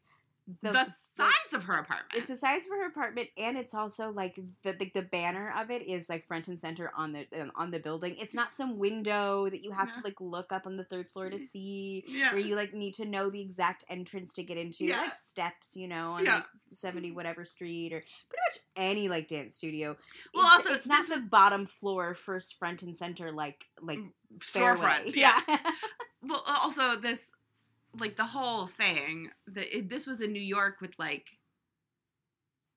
the, 0.62 0.71
the, 0.71 0.93
size 1.15 1.53
of 1.53 1.63
her 1.63 1.73
apartment. 1.73 2.13
It's 2.13 2.29
the 2.29 2.36
size 2.36 2.67
for 2.67 2.75
her 2.75 2.88
apartment, 2.88 3.29
and 3.36 3.58
it's 3.58 3.73
also 3.73 4.12
like 4.12 4.36
the, 4.62 4.73
the 4.73 4.91
the 4.93 5.01
banner 5.01 5.51
of 5.58 5.71
it 5.71 5.88
is 5.88 6.08
like 6.08 6.25
front 6.27 6.47
and 6.47 6.60
center 6.60 6.91
on 6.95 7.13
the 7.13 7.25
um, 7.39 7.51
on 7.55 7.71
the 7.71 7.79
building. 7.79 8.15
It's 8.19 8.36
not 8.36 8.51
some 8.51 8.77
window 8.77 9.49
that 9.49 9.63
you 9.63 9.71
have 9.71 9.91
to 9.93 10.01
like 10.03 10.21
look 10.21 10.51
up 10.51 10.67
on 10.67 10.77
the 10.77 10.84
third 10.84 11.10
floor 11.10 11.31
to 11.31 11.38
mm. 11.38 11.47
see, 11.47 12.03
yeah. 12.08 12.31
where 12.31 12.41
you 12.41 12.55
like 12.55 12.75
need 12.75 12.93
to 12.95 13.05
know 13.05 13.31
the 13.31 13.41
exact 13.41 13.86
entrance 13.89 14.34
to 14.34 14.43
get 14.43 14.58
into, 14.58 14.86
Yeah. 14.86 15.01
like 15.01 15.15
steps, 15.15 15.75
you 15.75 15.88
know, 15.88 16.12
on 16.12 16.25
Yeah. 16.25 16.36
like 16.36 16.45
seventy 16.71 17.12
whatever 17.12 17.43
street 17.43 17.91
or 17.91 17.99
pretty 17.99 18.41
much 18.47 18.60
any 18.75 19.08
like 19.10 19.27
dance 19.27 19.55
studio. 19.55 19.97
Well, 20.34 20.45
it's, 20.45 20.67
also, 20.67 20.73
it's 20.75 20.88
not 20.88 21.08
the 21.08 21.21
bottom 21.21 21.65
floor, 21.65 22.13
first 22.13 22.60
front 22.60 22.84
and 22.84 22.95
center, 22.95 23.31
like 23.31 23.65
like 23.81 23.97
mm, 23.97 24.12
fairway. 24.43 24.79
storefront. 24.79 25.15
Yeah. 25.15 25.41
well, 26.21 26.43
uh, 26.45 26.60
also 26.62 26.97
this 26.97 27.29
like 27.99 28.15
the 28.15 28.25
whole 28.25 28.67
thing. 28.67 29.29
The 29.47 29.77
it, 29.77 29.89
this 29.89 30.05
was 30.08 30.21
in 30.21 30.31
New 30.34 30.41
York 30.41 30.81
with 30.81 30.97
like 30.99 31.27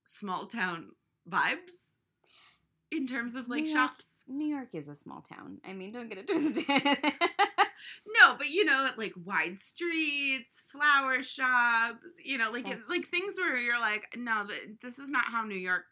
small 0.04 0.46
town 0.46 0.90
vibes 1.28 1.94
in 2.90 3.06
terms 3.06 3.34
of 3.34 3.48
like 3.48 3.64
New 3.64 3.70
York- 3.70 3.78
shops. 3.90 4.24
New 4.28 4.46
York 4.48 4.74
is 4.74 4.88
a 4.88 4.94
small 4.94 5.20
town. 5.20 5.58
I 5.66 5.72
mean, 5.72 5.92
don't 5.92 6.08
get 6.08 6.18
it 6.18 6.26
twisted. 6.28 6.64
No, 8.20 8.34
but 8.36 8.48
you 8.50 8.64
know, 8.64 8.88
like 8.96 9.12
wide 9.24 9.58
streets, 9.58 10.64
flower 10.68 11.22
shops. 11.22 12.08
You 12.24 12.38
know, 12.38 12.50
like 12.50 12.64
That's- 12.64 12.80
it's 12.80 12.90
like 12.90 13.06
things 13.06 13.38
where 13.38 13.56
you're 13.56 13.78
like, 13.80 14.14
no, 14.16 14.44
th- 14.46 14.78
this 14.82 14.98
is 14.98 15.10
not 15.10 15.24
how 15.26 15.44
New 15.44 15.54
York 15.58 15.84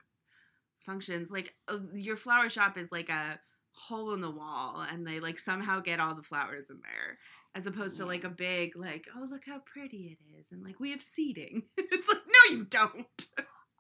functions. 0.81 1.31
Like 1.31 1.55
uh, 1.69 1.79
your 1.95 2.17
flower 2.17 2.49
shop 2.49 2.77
is 2.77 2.89
like 2.91 3.09
a 3.09 3.39
hole 3.73 4.15
in 4.15 4.21
the 4.21 4.31
wall, 4.31 4.85
and 4.91 5.07
they 5.07 5.21
like 5.21 5.39
somehow 5.39 5.81
get 5.81 6.01
all 6.01 6.15
the 6.15 6.23
flowers 6.23 6.71
in 6.71 6.81
there, 6.83 7.19
as 7.57 7.67
opposed 7.67 7.97
to 7.97 8.05
like 8.05 8.23
a 8.23 8.29
big 8.29 8.77
like, 8.77 9.07
oh 9.17 9.27
look 9.29 9.45
how 9.47 9.61
pretty 9.61 10.19
it 10.19 10.39
is, 10.39 10.49
and 10.53 10.63
like 10.63 10.79
we 10.79 10.91
have 10.91 11.03
seating. 11.03 11.63
it's 11.79 12.09
like 12.09 12.23
no, 12.27 12.57
you 12.57 12.65
don't. 12.65 13.27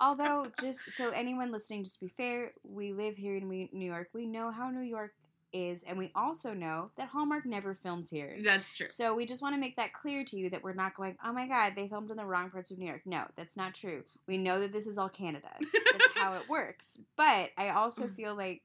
Although, 0.00 0.50
just 0.60 0.90
so 0.90 1.10
anyone 1.10 1.52
listening, 1.52 1.84
just 1.84 1.98
to 1.98 2.06
be 2.06 2.12
fair, 2.16 2.52
we 2.64 2.92
live 2.92 3.16
here 3.16 3.36
in 3.36 3.48
New 3.48 3.86
York. 3.86 4.08
We 4.14 4.26
know 4.26 4.50
how 4.50 4.70
New 4.70 4.80
York 4.80 5.12
is, 5.52 5.84
and 5.84 5.98
we 5.98 6.10
also 6.14 6.54
know 6.54 6.90
that 6.96 7.08
Hallmark 7.08 7.44
never 7.44 7.74
films 7.74 8.10
here. 8.10 8.38
That's 8.42 8.72
true. 8.72 8.88
So 8.88 9.14
we 9.14 9.26
just 9.26 9.42
want 9.42 9.54
to 9.54 9.60
make 9.60 9.76
that 9.76 9.92
clear 9.92 10.24
to 10.24 10.36
you 10.36 10.48
that 10.50 10.64
we're 10.64 10.74
not 10.74 10.96
going, 10.96 11.16
oh 11.24 11.32
my 11.32 11.46
god, 11.46 11.74
they 11.76 11.86
filmed 11.86 12.10
in 12.10 12.16
the 12.16 12.24
wrong 12.24 12.50
parts 12.50 12.70
of 12.70 12.78
New 12.78 12.86
York. 12.86 13.02
No, 13.04 13.24
that's 13.36 13.58
not 13.58 13.74
true. 13.74 14.04
We 14.26 14.38
know 14.38 14.58
that 14.60 14.72
this 14.72 14.86
is 14.86 14.96
all 14.96 15.10
Canada. 15.10 15.50
That's 15.60 16.08
how 16.14 16.34
it 16.34 16.42
works. 16.48 16.98
But 17.16 17.50
I 17.58 17.70
also 17.70 18.06
mm. 18.06 18.14
feel 18.14 18.34
like, 18.34 18.62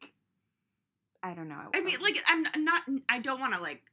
I 1.21 1.33
don't 1.33 1.49
know. 1.49 1.69
I 1.73 1.81
mean, 1.81 1.99
like 2.01 2.17
I'm 2.27 2.43
not. 2.63 2.83
I 3.09 3.19
don't 3.19 3.39
want 3.39 3.53
to 3.53 3.61
like 3.61 3.90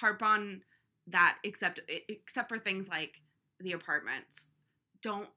harp 0.00 0.22
on 0.22 0.62
that, 1.06 1.38
except 1.44 1.80
except 2.08 2.48
for 2.48 2.58
things 2.58 2.88
like 2.88 3.20
the 3.60 3.72
apartments. 3.72 4.50
Don't 5.02 5.28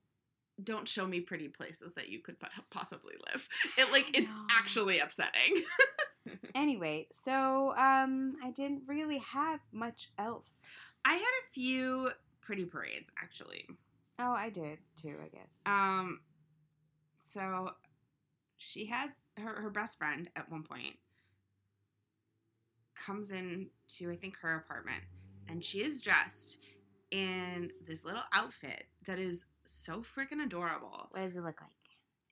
don't 0.63 0.88
show 0.88 1.08
me 1.08 1.19
pretty 1.19 1.47
places 1.47 1.93
that 1.93 2.10
you 2.10 2.19
could 2.19 2.38
possibly 2.69 3.15
live. 3.32 3.47
It 3.78 3.91
like 3.91 4.17
it's 4.17 4.38
actually 4.52 5.00
upsetting. 5.00 5.63
anyway, 6.56 7.08
so 7.12 7.74
um, 7.78 8.36
I 8.43 8.52
didn't 8.52 8.84
really 8.88 9.19
have 9.19 9.60
much 9.71 10.12
else. 10.17 10.69
I 11.04 11.13
had 11.13 11.21
a 11.21 11.52
few 11.54 12.12
pretty 12.41 12.65
parades 12.65 13.12
actually. 13.21 13.65
Oh, 14.19 14.34
I 14.34 14.50
did 14.50 14.80
too, 14.95 15.15
I 15.24 15.30
guess. 15.30 15.62
Um, 15.65 16.19
so 17.19 17.71
she 18.58 18.86
has 18.88 19.10
her 19.38 19.62
her 19.62 19.69
best 19.69 19.97
friend 19.97 20.30
at 20.36 20.52
one 20.52 20.63
point 20.63 20.97
comes 23.05 23.31
in 23.31 23.67
to 23.97 24.11
I 24.11 24.15
think 24.15 24.37
her 24.39 24.55
apartment, 24.55 25.03
and 25.49 25.63
she 25.63 25.79
is 25.81 26.01
dressed 26.01 26.57
in 27.11 27.71
this 27.85 28.05
little 28.05 28.21
outfit 28.33 28.85
that 29.05 29.19
is 29.19 29.45
so 29.65 30.01
freaking 30.01 30.43
adorable. 30.43 31.07
what 31.11 31.21
does 31.21 31.35
it 31.37 31.43
look 31.43 31.61
like? 31.61 31.69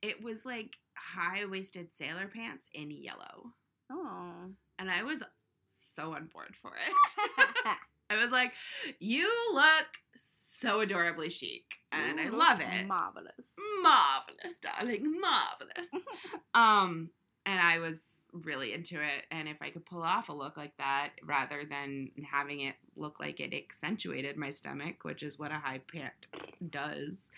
It 0.02 0.22
was 0.24 0.44
like 0.46 0.78
high 0.96 1.44
waisted 1.44 1.92
sailor 1.92 2.26
pants 2.26 2.68
in 2.72 2.90
yellow, 2.90 3.52
Oh. 3.90 4.32
and 4.78 4.90
I 4.90 5.02
was 5.02 5.22
so 5.66 6.14
on 6.14 6.26
board 6.32 6.54
for 6.60 6.70
it. 6.74 7.64
I 8.12 8.20
was 8.20 8.32
like, 8.32 8.52
you 8.98 9.30
look 9.54 9.86
so 10.16 10.80
adorably 10.80 11.30
chic, 11.30 11.76
and 11.92 12.18
I 12.18 12.28
love 12.28 12.60
it. 12.60 12.86
Marvelous. 12.86 13.54
marvelous, 13.82 14.58
darling, 14.60 15.20
marvelous. 15.20 15.90
um, 16.54 17.10
and 17.46 17.60
I 17.60 17.78
was 17.78 18.30
really 18.32 18.72
into 18.72 19.00
it. 19.00 19.24
And 19.30 19.48
if 19.48 19.56
I 19.60 19.70
could 19.70 19.86
pull 19.86 20.02
off 20.02 20.28
a 20.28 20.34
look 20.34 20.56
like 20.56 20.76
that, 20.78 21.10
rather 21.22 21.64
than 21.68 22.10
having 22.30 22.60
it 22.60 22.76
look 22.96 23.18
like 23.20 23.40
it 23.40 23.54
accentuated 23.54 24.36
my 24.36 24.50
stomach, 24.50 25.04
which 25.04 25.22
is 25.22 25.38
what 25.38 25.50
a 25.50 25.54
high 25.54 25.80
pant 25.92 26.26
does, 26.70 27.30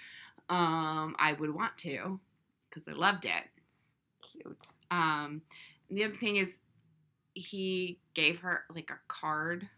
um, 0.48 1.16
I 1.18 1.34
would 1.38 1.54
want 1.54 1.78
to, 1.78 2.20
because 2.68 2.86
I 2.88 2.92
loved 2.92 3.24
it. 3.24 3.44
Cute. 4.20 4.66
Um, 4.90 5.42
the 5.90 6.04
other 6.04 6.14
thing 6.14 6.36
is, 6.36 6.60
he 7.34 7.98
gave 8.12 8.40
her 8.40 8.64
like 8.74 8.90
a 8.90 8.98
card. 9.08 9.68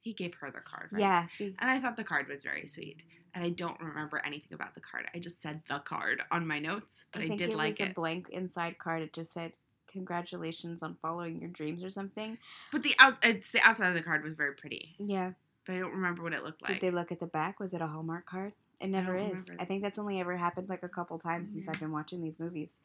He 0.00 0.12
gave 0.12 0.34
her 0.34 0.50
the 0.50 0.60
card, 0.60 0.88
right? 0.90 1.00
Yeah. 1.00 1.26
And 1.38 1.54
I 1.60 1.78
thought 1.78 1.96
the 1.96 2.02
card 2.02 2.28
was 2.28 2.42
very 2.42 2.66
sweet. 2.66 3.04
And 3.34 3.42
I 3.42 3.48
don't 3.48 3.80
remember 3.80 4.20
anything 4.24 4.52
about 4.54 4.74
the 4.74 4.80
card. 4.80 5.06
I 5.14 5.18
just 5.18 5.40
said 5.40 5.62
the 5.66 5.78
card 5.78 6.22
on 6.30 6.46
my 6.46 6.58
notes, 6.58 7.06
but 7.12 7.22
I, 7.22 7.28
think 7.28 7.38
did 7.40 7.50
it 7.50 7.56
like 7.56 7.78
was 7.78 7.88
it. 7.88 7.90
a 7.92 7.94
blank 7.94 8.28
inside 8.30 8.78
card. 8.78 9.02
It 9.02 9.12
just 9.14 9.32
said, 9.32 9.52
"Congratulations 9.90 10.82
on 10.82 10.96
following 11.00 11.40
your 11.40 11.48
dreams" 11.48 11.82
or 11.82 11.90
something. 11.90 12.36
But 12.70 12.82
the 12.82 12.94
out 12.98 13.16
it's 13.24 13.50
the 13.50 13.60
outside 13.62 13.88
of 13.88 13.94
the 13.94 14.02
card 14.02 14.22
was 14.22 14.34
very 14.34 14.52
pretty. 14.54 14.94
Yeah. 14.98 15.32
But 15.64 15.76
I 15.76 15.78
don't 15.78 15.92
remember 15.92 16.22
what 16.22 16.34
it 16.34 16.42
looked 16.42 16.62
like. 16.62 16.80
Did 16.80 16.82
they 16.82 16.90
look 16.90 17.12
at 17.12 17.20
the 17.20 17.26
back? 17.26 17.60
Was 17.60 17.72
it 17.72 17.80
a 17.80 17.86
Hallmark 17.86 18.26
card? 18.26 18.52
It 18.80 18.88
never 18.88 19.16
don't 19.16 19.36
is. 19.38 19.50
I 19.60 19.64
think 19.64 19.80
that's 19.82 19.98
only 19.98 20.18
ever 20.20 20.36
happened 20.36 20.68
like 20.68 20.82
a 20.82 20.88
couple 20.88 21.16
times 21.18 21.52
since 21.52 21.66
Yeah. 21.66 21.70
I've 21.72 21.80
been 21.80 21.92
watching 21.92 22.20
these 22.20 22.40
movies. 22.40 22.80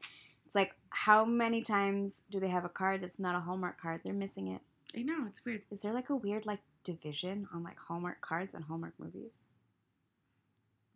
It's 0.46 0.56
like 0.56 0.76
how 0.90 1.26
many 1.26 1.62
times 1.64 2.24
do 2.30 2.40
they 2.40 2.50
have 2.50 2.64
a 2.64 2.70
card 2.70 3.02
that's 3.02 3.20
not 3.20 3.36
a 3.36 3.40
Hallmark 3.42 3.82
card? 3.82 4.02
They're 4.04 4.14
missing 4.14 4.48
it. 4.48 4.62
I 4.96 5.02
know, 5.02 5.26
it's 5.28 5.44
weird. 5.44 5.64
Is 5.72 5.82
there 5.82 5.92
like 5.94 6.10
a 6.10 6.16
weird 6.16 6.46
like 6.46 6.60
division 6.84 7.50
on 7.54 7.64
like 7.64 7.78
Hallmark 7.80 8.22
cards 8.22 8.54
and 8.54 8.64
Hallmark 8.64 8.94
movies? 9.00 9.38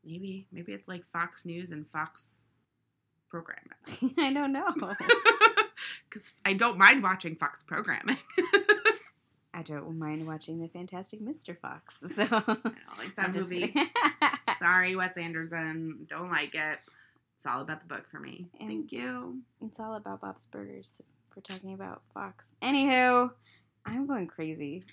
Maybe. 0.03 0.47
Maybe 0.51 0.73
it's 0.73 0.87
like 0.87 1.03
Fox 1.13 1.45
News 1.45 1.71
and 1.71 1.87
Fox 1.89 2.45
programming. 3.29 4.13
I 4.17 4.33
don't 4.33 4.51
know. 4.53 4.73
Because 6.09 6.33
I 6.45 6.51
don't 6.53 6.77
mind 6.77 7.01
watching 7.03 7.37
Fox 7.37 7.63
programming. 7.63 8.17
I 9.53 9.61
don't 9.63 9.97
mind 9.97 10.27
watching 10.27 10.59
the 10.59 10.67
Fantastic 10.67 11.21
Mr. 11.21 11.57
Fox. 11.57 11.99
So 12.15 12.23
I 12.23 12.41
don't 12.45 12.97
like 12.97 13.15
that 13.15 13.33
movie. 13.33 13.73
Sorry, 14.59 14.93
Wes 14.95 15.15
Anderson. 15.17 16.05
Don't 16.09 16.29
like 16.29 16.53
it. 16.53 16.79
It's 17.33 17.45
all 17.45 17.61
about 17.61 17.79
the 17.81 17.87
book 17.87 18.09
for 18.11 18.19
me. 18.19 18.47
And- 18.59 18.67
Thank 18.69 18.91
you. 18.91 19.39
it's 19.61 19.79
all 19.79 19.95
about 19.95 20.19
Bob's 20.21 20.45
Burgers. 20.47 21.01
We're 21.33 21.41
talking 21.43 21.73
about 21.73 22.01
Fox. 22.13 22.53
Anywho, 22.61 23.31
I'm 23.85 24.05
going 24.05 24.27
crazy. 24.27 24.83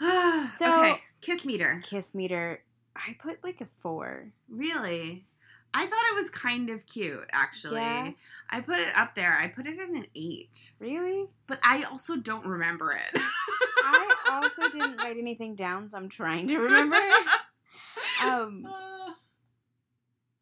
So- 0.48 0.80
okay, 0.80 1.00
kiss 1.20 1.44
meter. 1.44 1.80
Kiss 1.84 2.12
meter. 2.14 2.60
I 2.96 3.16
put 3.20 3.42
like 3.44 3.60
a 3.60 3.66
four. 3.80 4.32
Really? 4.48 5.26
I 5.76 5.86
thought 5.86 6.04
it 6.12 6.14
was 6.14 6.30
kind 6.30 6.70
of 6.70 6.86
cute, 6.86 7.28
actually. 7.32 7.80
Yeah. 7.80 8.12
I 8.48 8.60
put 8.60 8.78
it 8.78 8.94
up 8.96 9.16
there. 9.16 9.36
I 9.36 9.48
put 9.48 9.66
it 9.66 9.80
in 9.80 9.96
an 9.96 10.06
eight, 10.14 10.72
Really? 10.78 11.26
but 11.48 11.58
I 11.64 11.82
also 11.82 12.14
don't 12.16 12.46
remember 12.46 12.92
it. 12.92 13.20
I 13.84 14.14
also 14.42 14.68
didn't 14.68 14.98
write 15.02 15.16
anything 15.18 15.56
down, 15.56 15.88
so 15.88 15.98
I'm 15.98 16.08
trying 16.08 16.46
to 16.48 16.58
remember. 16.58 16.96
Um, 18.22 18.64
Uh, 18.66 19.12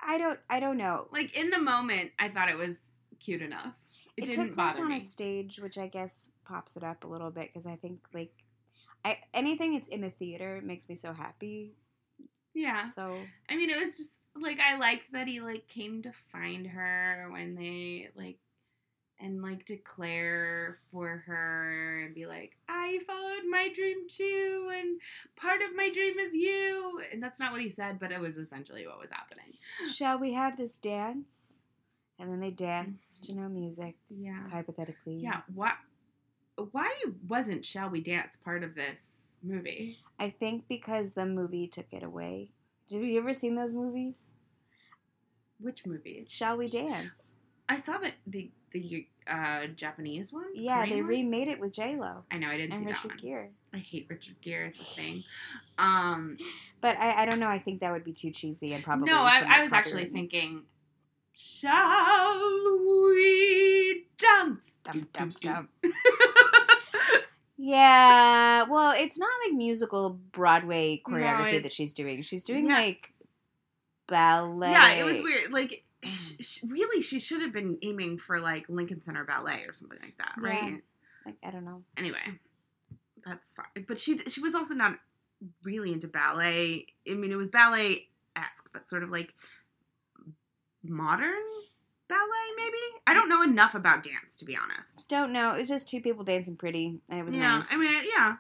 I 0.01 0.19
don't. 0.19 0.39
I 0.51 0.61
don't 0.61 0.77
know. 0.77 1.07
like 1.13 1.37
in 1.39 1.51
the 1.51 1.59
moment, 1.59 2.11
I 2.19 2.29
thought 2.29 2.49
it 2.51 2.59
was 2.59 2.99
cute 3.19 3.41
enough. 3.41 3.73
It, 4.17 4.25
It, 4.25 4.27
didn't 4.31 4.47
took 4.49 4.55
place 4.55 4.79
on 4.79 4.89
me. 4.91 4.97
a 4.97 5.01
stage, 5.01 5.59
which 5.59 5.79
I 5.79 5.87
guess 5.87 6.31
pops 6.45 6.77
it 6.77 6.85
up 6.85 7.05
a 7.05 7.07
little 7.07 7.31
bit 7.31 7.49
because 7.49 7.67
I 7.67 7.77
think 7.77 8.01
like, 8.13 8.33
I 9.05 9.19
anything 9.33 9.73
that's 9.73 9.89
in 9.89 10.05
a 10.05 10.11
theater 10.11 10.61
makes 10.63 10.89
me 10.89 10.97
so 10.97 11.13
happy. 11.13 11.77
Yeah, 12.55 12.85
So 12.85 13.17
I 13.49 13.57
mean, 13.57 13.71
it 13.71 13.79
was 13.79 13.97
just 13.97 14.21
like 14.41 14.61
I 14.61 14.77
liked 14.79 15.13
that 15.13 15.29
he 15.29 15.41
like 15.41 15.69
came 15.69 16.03
to 16.03 16.13
find 16.31 16.67
her 16.67 17.29
when 17.31 17.55
they 17.55 18.09
like 18.15 18.39
and 19.21 19.41
like 19.41 19.65
declare 19.65 20.79
for 20.91 21.23
her 21.27 22.03
and 22.05 22.15
be 22.15 22.27
like, 22.27 22.57
I 22.69 22.99
followed 23.07 23.49
my 23.49 23.69
dream 23.73 24.09
too, 24.09 24.71
and 24.75 25.01
part 25.37 25.63
of 25.63 25.77
my 25.77 25.91
dream 25.91 26.19
is 26.19 26.35
you. 26.35 27.01
And 27.13 27.23
that's 27.23 27.39
not 27.39 27.53
what 27.53 27.61
he 27.61 27.71
said, 27.71 27.99
but 28.01 28.11
it 28.11 28.21
was 28.21 28.37
essentially 28.37 28.87
what 28.87 28.99
was 28.99 29.11
happening. 29.11 29.55
shall 29.95 30.19
we 30.19 30.33
have 30.35 30.57
this 30.57 30.77
dance? 30.77 31.63
And 32.19 32.31
then 32.31 32.41
they 32.41 32.51
dance 32.51 33.21
to 33.25 33.33
mm-hmm. 33.33 33.43
no 33.43 33.49
music, 33.49 33.97
Yeah. 34.11 34.49
hypothetically. 34.51 35.17
Yeah. 35.17 35.41
What? 35.55 35.75
Why 36.57 36.91
wasn't 37.27 37.65
Shall 37.65 37.89
We 37.89 38.01
Dance 38.01 38.37
part 38.37 38.63
of 38.63 38.75
this 38.75 39.37
movie? 39.43 39.99
I 40.19 40.31
think 40.31 40.69
because 40.69 41.15
the 41.15 41.25
movie 41.27 41.67
took 41.67 41.87
it 41.93 42.03
away. 42.03 42.51
Have 42.93 43.03
you 43.03 43.19
ever 43.19 43.33
seen 43.33 43.55
those 43.57 43.73
movies? 43.73 44.23
Which 45.59 45.87
movies? 45.87 46.27
Shall 46.31 46.57
we 46.59 46.69
dance? 46.69 47.37
I 47.69 47.79
saw 47.79 47.97
the 47.99 48.13
the 48.27 48.51
the 48.73 49.07
uh, 49.27 49.67
Japanese 49.77 50.33
one. 50.33 50.45
Yeah, 50.55 50.81
Korean 50.83 50.91
they 50.91 51.01
one? 51.03 51.09
remade 51.09 51.49
it 51.49 51.61
with 51.61 51.73
J 51.73 51.97
Lo 51.97 52.25
I 52.31 52.39
know 52.39 52.49
I 52.49 52.57
didn't 52.59 52.73
and 52.73 52.79
see 52.81 52.85
that 52.87 52.91
Richard 53.05 53.11
one. 53.13 53.19
Gere. 53.19 53.51
I 53.73 53.79
hate 53.79 54.07
Richard 54.11 54.37
Gere. 54.43 54.69
It's 54.69 54.81
a 54.81 54.85
thing. 54.85 55.23
Um, 55.79 56.37
But 56.81 56.99
I, 56.99 57.23
I 57.23 57.27
don't 57.27 57.39
know. 57.41 57.49
I 57.49 57.59
think 57.59 57.81
that 57.81 57.93
would 57.93 58.05
be 58.05 58.13
too 58.13 58.31
cheesy 58.31 58.75
and 58.75 58.85
probably. 58.85 59.07
no, 59.07 59.19
I, 59.23 59.43
I 59.49 59.63
was 59.63 59.73
actually 59.73 60.07
thinking, 60.07 60.65
shall 61.33 62.41
we 63.17 64.07
dance? 64.19 64.81
Dum, 64.85 65.09
dum, 65.13 65.35
dum. 65.41 65.69
Yeah, 67.57 68.65
well, 68.65 68.93
it's 68.97 69.19
not 69.19 69.31
like 69.47 69.55
musical 69.57 70.19
Broadway 70.33 71.01
choreography 71.05 71.55
it- 71.55 71.63
that 71.65 71.73
she's 71.73 71.95
doing. 71.95 72.23
She's 72.23 72.45
doing 72.45 72.67
Yeah. 72.69 72.77
like 72.77 73.13
ballet. 74.07 74.71
yeah, 74.73 74.93
it 74.95 75.05
was 75.05 75.23
weird. 75.23 75.53
Like, 75.53 75.85
sh- 76.41 76.61
really, 76.69 77.03
she 77.03 77.19
should 77.21 77.41
have 77.43 77.53
been 77.53 77.79
aiming 77.83 78.19
for 78.19 78.41
like 78.41 78.69
Lincoln 78.69 79.01
Center 79.03 79.25
Ballet 79.25 79.65
or 79.67 79.75
something 79.75 79.99
like 80.03 80.17
that, 80.19 80.35
right? 80.39 80.63
Yeah. 80.73 80.77
Like 81.27 81.37
I 81.45 81.51
don't 81.51 81.65
know. 81.65 81.83
Anyway, 81.97 82.41
that's 83.25 83.53
fine. 83.53 83.85
But 83.87 84.01
she 84.01 84.19
she 84.29 84.41
was 84.41 84.55
also 84.55 84.75
not 84.75 84.99
really 85.63 85.93
into 85.93 86.09
ballet. 86.09 86.87
I 87.09 87.15
mean, 87.15 87.31
it 87.33 87.37
was 87.37 87.49
ballet 87.49 88.09
esque, 88.35 88.69
but 88.73 88.89
sort 88.89 89.03
of 89.05 89.11
like 89.11 89.33
modern 90.83 91.35
ballet, 92.13 92.47
maybe. 92.57 93.01
I 93.07 93.15
don't 93.15 93.29
know 93.29 93.43
enough 93.43 93.75
about 93.75 94.03
dance 94.03 94.37
to 94.37 94.45
be 94.45 94.57
honest. 94.57 95.09
Don't 95.09 95.33
know. 95.33 95.55
It 95.55 95.59
was 95.59 95.69
just 95.69 95.89
two 95.89 96.01
people 96.01 96.25
dancing 96.25 96.57
pretty, 96.57 97.01
and 97.09 97.19
it 97.21 97.25
was 97.25 97.35
yeah, 97.35 97.57
nice. 97.59 97.69
I 97.71 97.77
mean, 97.77 97.95
yeah. 98.15 98.37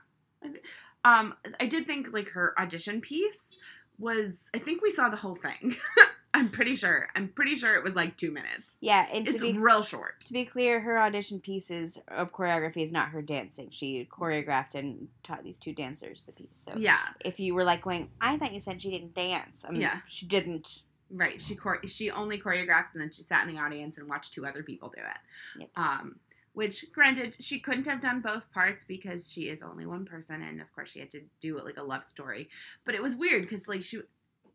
Um, 1.04 1.34
I 1.60 1.66
did 1.66 1.86
think 1.86 2.12
like 2.12 2.30
her 2.30 2.54
audition 2.58 3.00
piece 3.00 3.56
was. 3.98 4.50
I 4.54 4.58
think 4.58 4.82
we 4.82 4.90
saw 4.90 5.08
the 5.08 5.16
whole 5.16 5.34
thing. 5.36 5.74
I'm 6.34 6.48
pretty 6.48 6.76
sure. 6.76 7.08
I'm 7.14 7.28
pretty 7.28 7.56
sure 7.56 7.74
it 7.76 7.84
was 7.84 7.94
like 7.94 8.16
two 8.16 8.30
minutes. 8.30 8.76
yeah, 8.80 9.06
and 9.12 9.28
It's 9.28 9.42
be 9.42 9.58
real 9.58 9.82
short. 9.82 10.20
to 10.24 10.32
be 10.32 10.46
clear, 10.46 10.80
her 10.80 10.98
audition 10.98 11.40
pieces 11.40 12.00
of 12.08 12.32
choreography 12.32 12.78
is 12.82 12.90
not 12.90 13.08
her 13.10 13.20
dancing. 13.20 13.68
She 13.70 14.08
choreographed 14.10 14.74
and 14.74 15.08
taught 15.22 15.44
these 15.44 15.58
two 15.58 15.74
dancers 15.74 16.22
the 16.22 16.32
piece. 16.32 16.48
So 16.54 16.72
Yeah, 16.74 17.00
if 17.22 17.38
you 17.38 17.54
were 17.54 17.64
like 17.64 17.82
going, 17.82 18.08
I 18.18 18.38
thought 18.38 18.54
you 18.54 18.60
said 18.60 18.80
she 18.80 18.90
didn't 18.90 19.14
dance. 19.14 19.66
I 19.68 19.72
mean, 19.72 19.82
Yeah. 19.82 19.98
she 20.06 20.24
didn't. 20.24 20.80
Right. 21.12 21.40
She 21.40 21.56
chore- 21.56 21.86
she 21.86 22.10
only 22.10 22.38
choreographed 22.38 22.92
and 22.94 23.02
then 23.02 23.10
she 23.10 23.22
sat 23.22 23.46
in 23.46 23.54
the 23.54 23.60
audience 23.60 23.98
and 23.98 24.08
watched 24.08 24.32
two 24.32 24.46
other 24.46 24.62
people 24.62 24.88
do 24.88 25.00
it. 25.00 25.60
Yep. 25.60 25.70
Um, 25.76 26.16
which 26.54 26.92
granted 26.92 27.36
she 27.40 27.58
couldn't 27.58 27.86
have 27.86 28.00
done 28.00 28.20
both 28.20 28.50
parts 28.52 28.84
because 28.84 29.30
she 29.30 29.48
is 29.48 29.62
only 29.62 29.86
one 29.86 30.04
person 30.04 30.42
and 30.42 30.60
of 30.60 30.70
course 30.74 30.90
she 30.90 31.00
had 31.00 31.10
to 31.10 31.22
do 31.40 31.56
it 31.58 31.64
like 31.64 31.78
a 31.78 31.82
love 31.82 32.04
story. 32.04 32.48
But 32.84 32.94
it 32.94 33.02
was 33.02 33.16
weird 33.16 33.42
because 33.42 33.68
like 33.68 33.84
she, 33.84 34.00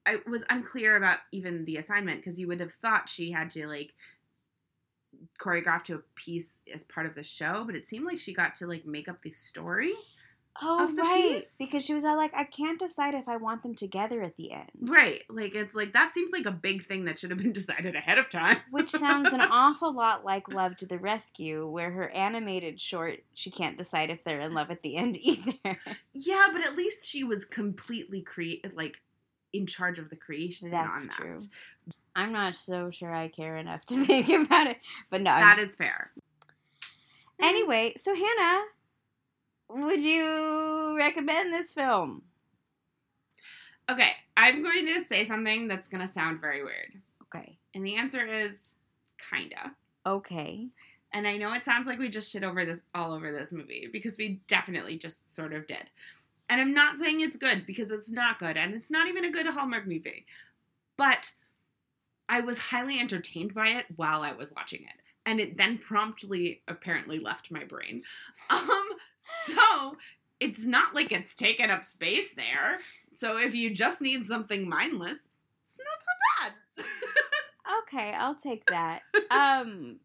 I 0.06 0.17
was 0.30 0.43
unclear 0.50 0.96
about 0.96 1.20
even 1.32 1.65
the 1.65 1.78
assignment 1.78 2.24
because 2.24 2.39
you 2.39 2.48
would 2.48 2.60
have 2.60 2.74
thought 2.74 3.10
she 3.10 3.32
had 3.32 3.52
to 3.52 3.67
like 3.67 3.93
choreograph 5.39 5.84
to 5.86 5.96
a 5.96 6.02
piece 6.15 6.60
as 6.74 6.84
part 6.84 7.08
of 7.08 7.15
the 7.15 7.24
show, 7.24 7.63
but 7.65 7.76
it 7.76 7.88
seemed 7.88 8.06
like 8.06 8.20
she 8.20 8.34
got 8.34 8.56
to 8.56 8.67
like 8.67 8.86
make 8.86 9.10
up 9.10 9.22
the 9.24 9.32
story. 9.32 9.93
Oh, 10.62 10.91
right. 10.98 11.36
piece? 11.36 11.56
Because 11.60 11.86
she 11.86 11.93
was 11.93 12.04
all 12.06 12.17
like, 12.17 12.34
I 12.36 12.43
can't 12.43 12.80
decide 12.80 13.13
if 13.13 13.28
I 13.28 13.38
want 13.38 13.63
them 13.63 13.76
together 13.76 14.24
at 14.24 14.36
the 14.38 14.52
end. 14.52 14.70
Right. 14.80 15.24
Like 15.30 15.56
it's 15.56 15.76
like 15.76 15.93
that 15.93 16.13
seems 16.13 16.32
like 16.32 16.46
a 16.46 16.52
big 16.52 16.86
thing 16.86 17.06
that 17.06 17.20
should 17.20 17.30
have 17.30 17.39
been 17.39 17.52
decided 17.54 17.96
ahead 17.96 18.17
of 18.17 18.30
time. 18.30 18.58
Which 18.72 18.89
sounds 18.89 19.34
an 19.34 19.41
awful 19.52 19.93
lot 19.93 20.26
like 20.26 20.50
Love 20.50 20.76
to 20.78 20.86
the 20.86 20.98
Rescue, 20.98 21.67
where 21.67 21.91
her 21.91 22.10
animated 22.10 22.82
short, 22.82 23.20
she 23.34 23.52
can't 23.52 23.78
decide 23.78 24.10
if 24.10 24.24
they're 24.24 24.41
in 24.41 24.54
love 24.54 24.72
at 24.72 24.82
the 24.82 24.96
end 24.98 25.17
either. 25.22 25.78
Yeah, 26.13 26.48
but 26.52 26.65
at 26.65 26.76
least 26.76 27.08
she 27.08 27.24
was 27.24 27.46
completely 27.46 28.22
create 28.22 28.76
like 28.76 29.02
in 29.54 29.65
charge 29.65 30.00
of 30.00 30.10
the 30.10 30.15
creation. 30.15 30.72
That's 30.72 31.08
that. 31.08 31.15
true. 31.15 31.38
I'm 32.15 32.32
not 32.32 32.56
so 32.56 32.89
sure 32.89 33.13
I 33.13 33.28
care 33.28 33.58
enough 33.58 33.86
to 33.88 34.06
think 34.06 34.28
about 34.30 34.67
it. 34.67 34.78
But 35.12 35.22
no. 35.22 35.32
That 35.32 35.60
is 35.60 35.76
fair. 35.76 36.12
anyway, 37.39 37.93
so 37.96 38.15
Hannah, 38.15 38.63
would 39.70 40.04
you 40.04 40.96
recommend 40.98 41.54
this 41.54 41.74
film? 41.74 42.24
Okay, 43.90 44.12
I'm 44.36 44.62
going 44.64 44.86
to 44.88 45.02
say 45.02 45.26
something 45.26 45.68
that's 45.68 45.88
going 45.88 46.02
to 46.02 46.08
sound 46.08 46.42
very 46.42 46.64
weird. 46.64 46.94
Okay. 47.24 47.58
And 47.74 47.86
the 47.86 47.96
answer 47.96 48.26
is 48.26 48.74
kinda. 49.18 49.76
Okay. 50.06 50.68
And 51.14 51.28
I 51.28 51.38
know 51.38 51.54
it 51.54 51.66
sounds 51.66 51.88
like 51.88 52.00
we 52.00 52.10
just 52.10 52.32
shit 52.32 52.44
over 52.44 52.66
this 52.66 52.82
all 52.94 53.14
over 53.14 53.32
this 53.32 53.54
movie 53.54 53.88
because 53.92 54.18
we 54.18 54.42
definitely 54.48 54.98
just 54.98 55.34
sort 55.34 55.54
of 55.54 55.68
did. 55.68 55.90
And 56.50 56.62
I'm 56.62 56.74
not 56.74 56.98
saying 56.98 57.22
it's 57.22 57.38
good 57.38 57.66
because 57.66 57.92
it's 57.92 58.12
not 58.12 58.40
good, 58.40 58.56
and 58.56 58.74
it's 58.74 58.92
not 58.92 59.08
even 59.08 59.26
a 59.26 59.32
good 59.32 59.48
Hallmark 59.48 59.86
movie. 59.86 60.26
But 60.96 61.34
I 62.30 62.42
was 62.42 62.58
highly 62.58 63.00
entertained 63.00 63.54
by 63.54 63.70
it 63.70 63.86
while 63.96 64.22
I 64.22 64.34
was 64.34 64.54
watching 64.56 64.84
it. 64.84 65.02
And 65.26 65.40
it 65.42 65.58
then 65.58 65.78
promptly 65.78 66.62
apparently 66.68 67.20
left 67.20 67.52
my 67.52 67.64
brain. 67.64 68.04
Um, 68.50 68.87
so 69.46 69.98
it's 70.40 70.66
not 70.66 70.94
like 70.96 71.12
it's 71.12 71.34
taken 71.34 71.70
up 71.70 71.84
space 71.84 72.34
there. 72.34 72.80
So 73.13 73.38
if 73.38 73.56
you 73.56 73.74
just 73.74 74.02
need 74.02 74.26
something 74.28 74.68
mindless, 74.70 75.30
it's 75.66 75.80
not 75.80 76.52
so 76.52 76.52
bad. 76.86 76.86
Okay, 77.84 78.13
I'll 78.13 78.36
take 78.36 78.66
that. 78.68 79.02
Um 79.32 80.00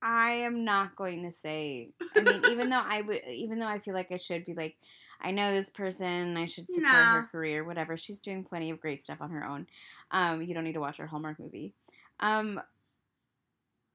I 0.00 0.30
am 0.30 0.64
not 0.64 0.94
going 0.94 1.24
to 1.24 1.32
say 1.32 1.90
I 2.16 2.20
mean 2.20 2.42
even 2.50 2.70
though 2.70 2.82
I 2.84 3.00
would 3.00 3.20
even 3.28 3.58
though 3.58 3.66
I 3.66 3.80
feel 3.80 3.94
like 3.94 4.12
I 4.12 4.16
should 4.16 4.44
be 4.44 4.54
like 4.54 4.76
I 5.20 5.32
know 5.32 5.52
this 5.52 5.68
person, 5.70 6.36
I 6.36 6.46
should 6.46 6.70
support 6.70 6.92
No. 6.92 6.98
her 7.10 7.28
career, 7.32 7.64
whatever. 7.64 7.96
She's 7.96 8.20
doing 8.20 8.44
plenty 8.44 8.70
of 8.70 8.80
great 8.80 9.02
stuff 9.02 9.18
on 9.20 9.30
her 9.30 9.44
own. 9.44 9.66
Um 10.12 10.42
you 10.42 10.54
don't 10.54 10.64
need 10.64 10.74
to 10.74 10.80
watch 10.80 10.98
her 10.98 11.06
Hallmark 11.08 11.40
movie. 11.40 11.74
Um 12.20 12.60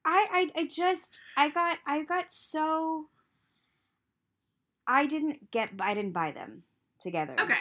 I 0.05 0.49
I 0.55 0.61
I 0.61 0.67
just 0.67 1.19
I 1.37 1.49
got 1.49 1.77
I 1.85 2.03
got 2.03 2.31
so 2.31 3.07
I 4.87 5.05
didn't 5.05 5.51
get 5.51 5.71
I 5.79 5.93
didn't 5.93 6.11
buy 6.13 6.31
them 6.31 6.63
together. 6.99 7.35
okay. 7.39 7.55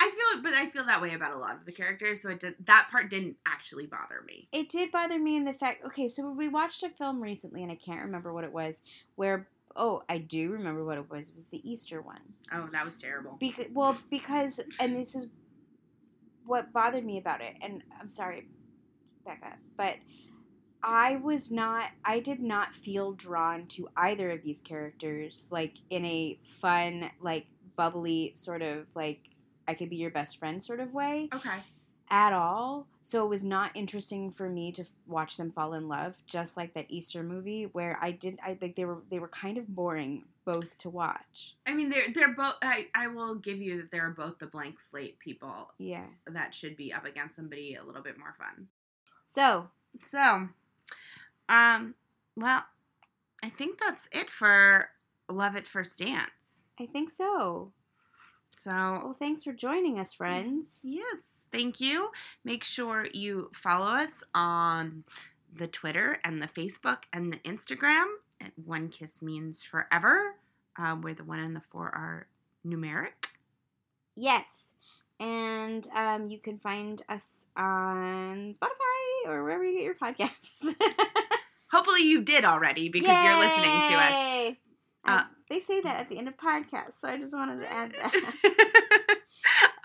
I 0.00 0.10
feel 0.10 0.42
but 0.42 0.54
I 0.54 0.66
feel 0.66 0.84
that 0.84 1.00
way 1.00 1.14
about 1.14 1.32
a 1.34 1.38
lot 1.38 1.54
of 1.54 1.64
the 1.66 1.72
characters, 1.72 2.20
so 2.22 2.30
it 2.30 2.40
did, 2.40 2.54
that 2.66 2.88
part 2.90 3.08
didn't 3.10 3.36
actually 3.46 3.86
bother 3.86 4.22
me. 4.26 4.48
it 4.52 4.68
did 4.68 4.90
bother 4.90 5.18
me 5.18 5.36
in 5.36 5.44
the 5.44 5.52
fact 5.52 5.84
okay 5.86 6.08
so 6.08 6.30
we 6.30 6.48
watched 6.48 6.82
a 6.82 6.88
film 6.90 7.22
recently 7.22 7.62
and 7.62 7.70
i 7.70 7.76
can't 7.76 8.02
remember 8.02 8.32
what 8.32 8.44
it 8.44 8.52
was 8.52 8.82
where 9.14 9.46
oh 9.76 10.02
i 10.08 10.18
do 10.18 10.50
remember 10.50 10.84
what 10.84 10.98
it 10.98 11.08
was 11.10 11.28
it 11.28 11.34
was 11.34 11.46
the 11.48 11.68
easter 11.68 12.02
one 12.02 12.20
Oh, 12.52 12.68
that 12.72 12.84
was 12.84 12.96
terrible. 12.96 13.36
because 13.38 13.66
well 13.72 13.96
because 14.10 14.60
and 14.80 14.96
this 14.96 15.14
is 15.14 15.28
what 16.44 16.72
bothered 16.72 17.04
me 17.04 17.16
about 17.18 17.40
it 17.40 17.54
and 17.62 17.82
i'm 18.00 18.10
sorry 18.10 18.46
becca 19.24 19.54
but 19.76 19.94
i 20.84 21.16
was 21.16 21.50
not 21.50 21.90
i 22.04 22.20
did 22.20 22.40
not 22.40 22.74
feel 22.74 23.12
drawn 23.12 23.66
to 23.66 23.88
either 23.96 24.30
of 24.30 24.42
these 24.42 24.60
characters 24.60 25.48
like 25.50 25.78
in 25.90 26.04
a 26.04 26.38
fun 26.42 27.10
like 27.20 27.46
bubbly 27.76 28.30
sort 28.34 28.62
of 28.62 28.94
like 28.94 29.20
i 29.66 29.74
could 29.74 29.88
be 29.90 29.96
your 29.96 30.10
best 30.10 30.36
friend 30.38 30.62
sort 30.62 30.78
of 30.80 30.92
way 30.94 31.28
Okay. 31.34 31.58
at 32.10 32.32
all. 32.32 32.86
So 33.02 33.24
it 33.24 33.28
was 33.28 33.44
not 33.44 33.70
interesting 33.74 34.30
for 34.30 34.48
me 34.48 34.72
to 34.72 34.82
f- 34.82 34.88
watch 35.06 35.36
them 35.36 35.50
fall 35.50 35.74
in 35.74 35.88
love, 35.88 36.22
just 36.26 36.56
like 36.56 36.72
that 36.74 36.86
Easter 36.88 37.22
movie 37.22 37.64
where 37.64 37.98
I 38.00 38.12
did. 38.12 38.38
I 38.42 38.54
think 38.54 38.76
they 38.76 38.84
were 38.86 39.02
they 39.10 39.18
were 39.18 39.28
kind 39.28 39.58
of 39.58 39.68
boring 39.68 40.24
both 40.46 40.78
to 40.78 40.88
watch. 40.90 41.56
I 41.66 41.74
mean, 41.74 41.90
they're 41.90 42.10
they're 42.14 42.32
both. 42.34 42.56
I 42.62 42.88
I 42.94 43.08
will 43.08 43.34
give 43.34 43.58
you 43.60 43.76
that 43.78 43.90
they're 43.90 44.10
both 44.10 44.38
the 44.38 44.46
blank 44.46 44.80
slate 44.80 45.18
people 45.18 45.70
Yeah. 45.78 46.06
that 46.26 46.54
should 46.54 46.76
be 46.78 46.92
up 46.94 47.04
against 47.04 47.36
somebody 47.36 47.74
a 47.74 47.84
little 47.84 48.02
bit 48.02 48.18
more 48.18 48.34
fun. 48.38 48.68
So 49.26 49.68
So, 50.02 50.48
um, 51.48 51.94
well, 52.36 52.64
I 53.42 53.48
think 53.50 53.78
that's 53.80 54.08
it 54.12 54.30
for 54.30 54.88
Love 55.28 55.56
at 55.56 55.66
First 55.66 55.98
Dance. 55.98 56.62
I 56.80 56.86
think 56.86 57.10
so. 57.10 57.72
So, 58.56 58.70
Well, 58.72 59.16
thanks 59.18 59.42
for 59.44 59.52
joining 59.52 59.98
us, 59.98 60.14
friends. 60.14 60.80
yes, 60.84 61.18
thank 61.52 61.80
you. 61.80 62.10
Make 62.44 62.64
sure 62.64 63.06
you 63.12 63.50
follow 63.52 63.86
us 63.96 64.22
on 64.34 65.04
the 65.54 65.66
Twitter 65.66 66.18
and 66.24 66.40
the 66.40 66.48
Facebook 66.48 67.04
and 67.12 67.32
the 67.32 67.38
Instagram 67.38 68.04
at 68.40 68.52
One 68.64 68.88
Kiss 68.88 69.20
Means 69.22 69.62
Forever, 69.62 70.36
uh, 70.78 70.94
where 70.96 71.14
the 71.14 71.24
one 71.24 71.40
and 71.40 71.54
the 71.54 71.62
four 71.70 71.86
are 71.86 72.26
numeric. 72.66 73.28
Yes. 74.16 74.74
And 75.20 75.86
um, 75.94 76.28
you 76.30 76.38
can 76.38 76.58
find 76.58 77.02
us 77.08 77.46
on 77.56 78.52
Spotify 78.54 79.28
or 79.28 79.42
wherever 79.44 79.64
you 79.64 79.74
get 79.78 79.84
your 79.84 79.94
podcasts. 79.94 80.74
Hopefully, 81.74 82.04
you 82.04 82.22
did 82.22 82.44
already 82.44 82.88
because 82.88 83.24
you're 83.24 83.36
listening 83.36 83.64
to 83.64 83.96
us. 83.96 84.56
Uh, 85.04 85.24
they 85.50 85.58
say 85.58 85.80
that 85.80 85.98
at 85.98 86.08
the 86.08 86.16
end 86.16 86.28
of 86.28 86.36
podcasts, 86.36 87.00
so 87.00 87.08
I 87.08 87.18
just 87.18 87.34
wanted 87.34 87.62
to 87.62 87.72
add 87.72 87.92
that. 87.94 89.16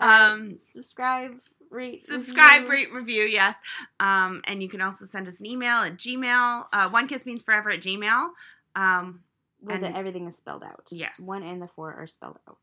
um, 0.00 0.56
subscribe, 0.72 1.32
rate, 1.68 2.06
subscribe, 2.06 2.68
review. 2.68 2.70
rate, 2.70 2.92
review, 2.92 3.24
yes. 3.24 3.56
Um, 3.98 4.40
and 4.46 4.62
you 4.62 4.68
can 4.68 4.80
also 4.80 5.04
send 5.04 5.26
us 5.26 5.40
an 5.40 5.46
email 5.46 5.78
at 5.78 5.96
Gmail, 5.96 6.66
uh, 6.72 6.88
one 6.90 7.08
kiss 7.08 7.26
means 7.26 7.42
forever 7.42 7.70
at 7.70 7.80
Gmail. 7.80 8.30
Um, 8.76 9.24
where 9.58 9.78
the, 9.78 9.94
everything 9.94 10.28
is 10.28 10.36
spelled 10.36 10.62
out. 10.62 10.86
Yes. 10.92 11.18
one 11.18 11.42
and 11.42 11.60
the 11.60 11.66
four 11.66 11.92
are 11.92 12.06
spelled 12.06 12.38
out. 12.48 12.58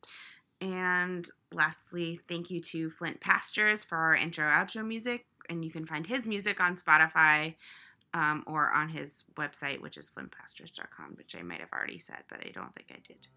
and 0.61 1.29
lastly, 1.51 2.21
thank 2.29 2.49
you 2.49 2.61
to 2.61 2.89
Flint 2.91 3.19
Pastures 3.19 3.83
for 3.83 3.97
our 3.97 4.15
intro 4.15 4.47
outro 4.47 4.87
music. 4.87 5.25
And 5.49 5.65
you 5.65 5.71
can 5.71 5.85
find 5.85 6.07
his 6.07 6.25
music 6.25 6.61
on 6.61 6.77
Spotify 6.77 7.55
um, 8.17 8.43
or 8.47 8.71
on 8.71 8.89
his 8.89 9.23
website, 9.36 9.80
which 9.80 9.95
is 9.97 10.10
flintpastures.com, 10.10 11.13
which 11.17 11.36
I 11.38 11.43
might 11.43 11.60
have 11.60 11.69
already 11.71 11.99
said, 11.99 12.23
but 12.30 12.39
I 12.39 12.49
don't 12.49 12.73
think 12.73 12.88
I 12.91 12.99
did. 13.08 13.27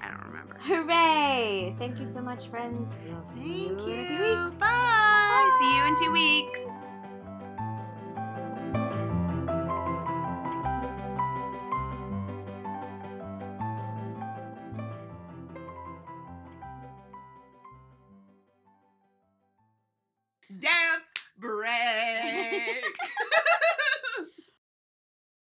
I 0.00 0.08
don't 0.08 0.24
remember. 0.26 0.56
Hooray! 0.60 1.74
Thank 1.78 1.98
you 1.98 2.06
so 2.06 2.20
much, 2.20 2.46
friends. 2.46 2.98
We'll 3.08 3.24
see 3.24 3.68
Thank 3.68 3.80
you 3.80 3.92
in 3.92 4.04
a 4.04 4.06
few 4.06 4.26
you. 4.26 4.42
weeks. 4.44 4.54
Bye. 4.56 5.58
See 5.60 5.76
you 5.76 5.84
in 5.86 5.96
two 5.96 6.12
weeks. 6.12 6.83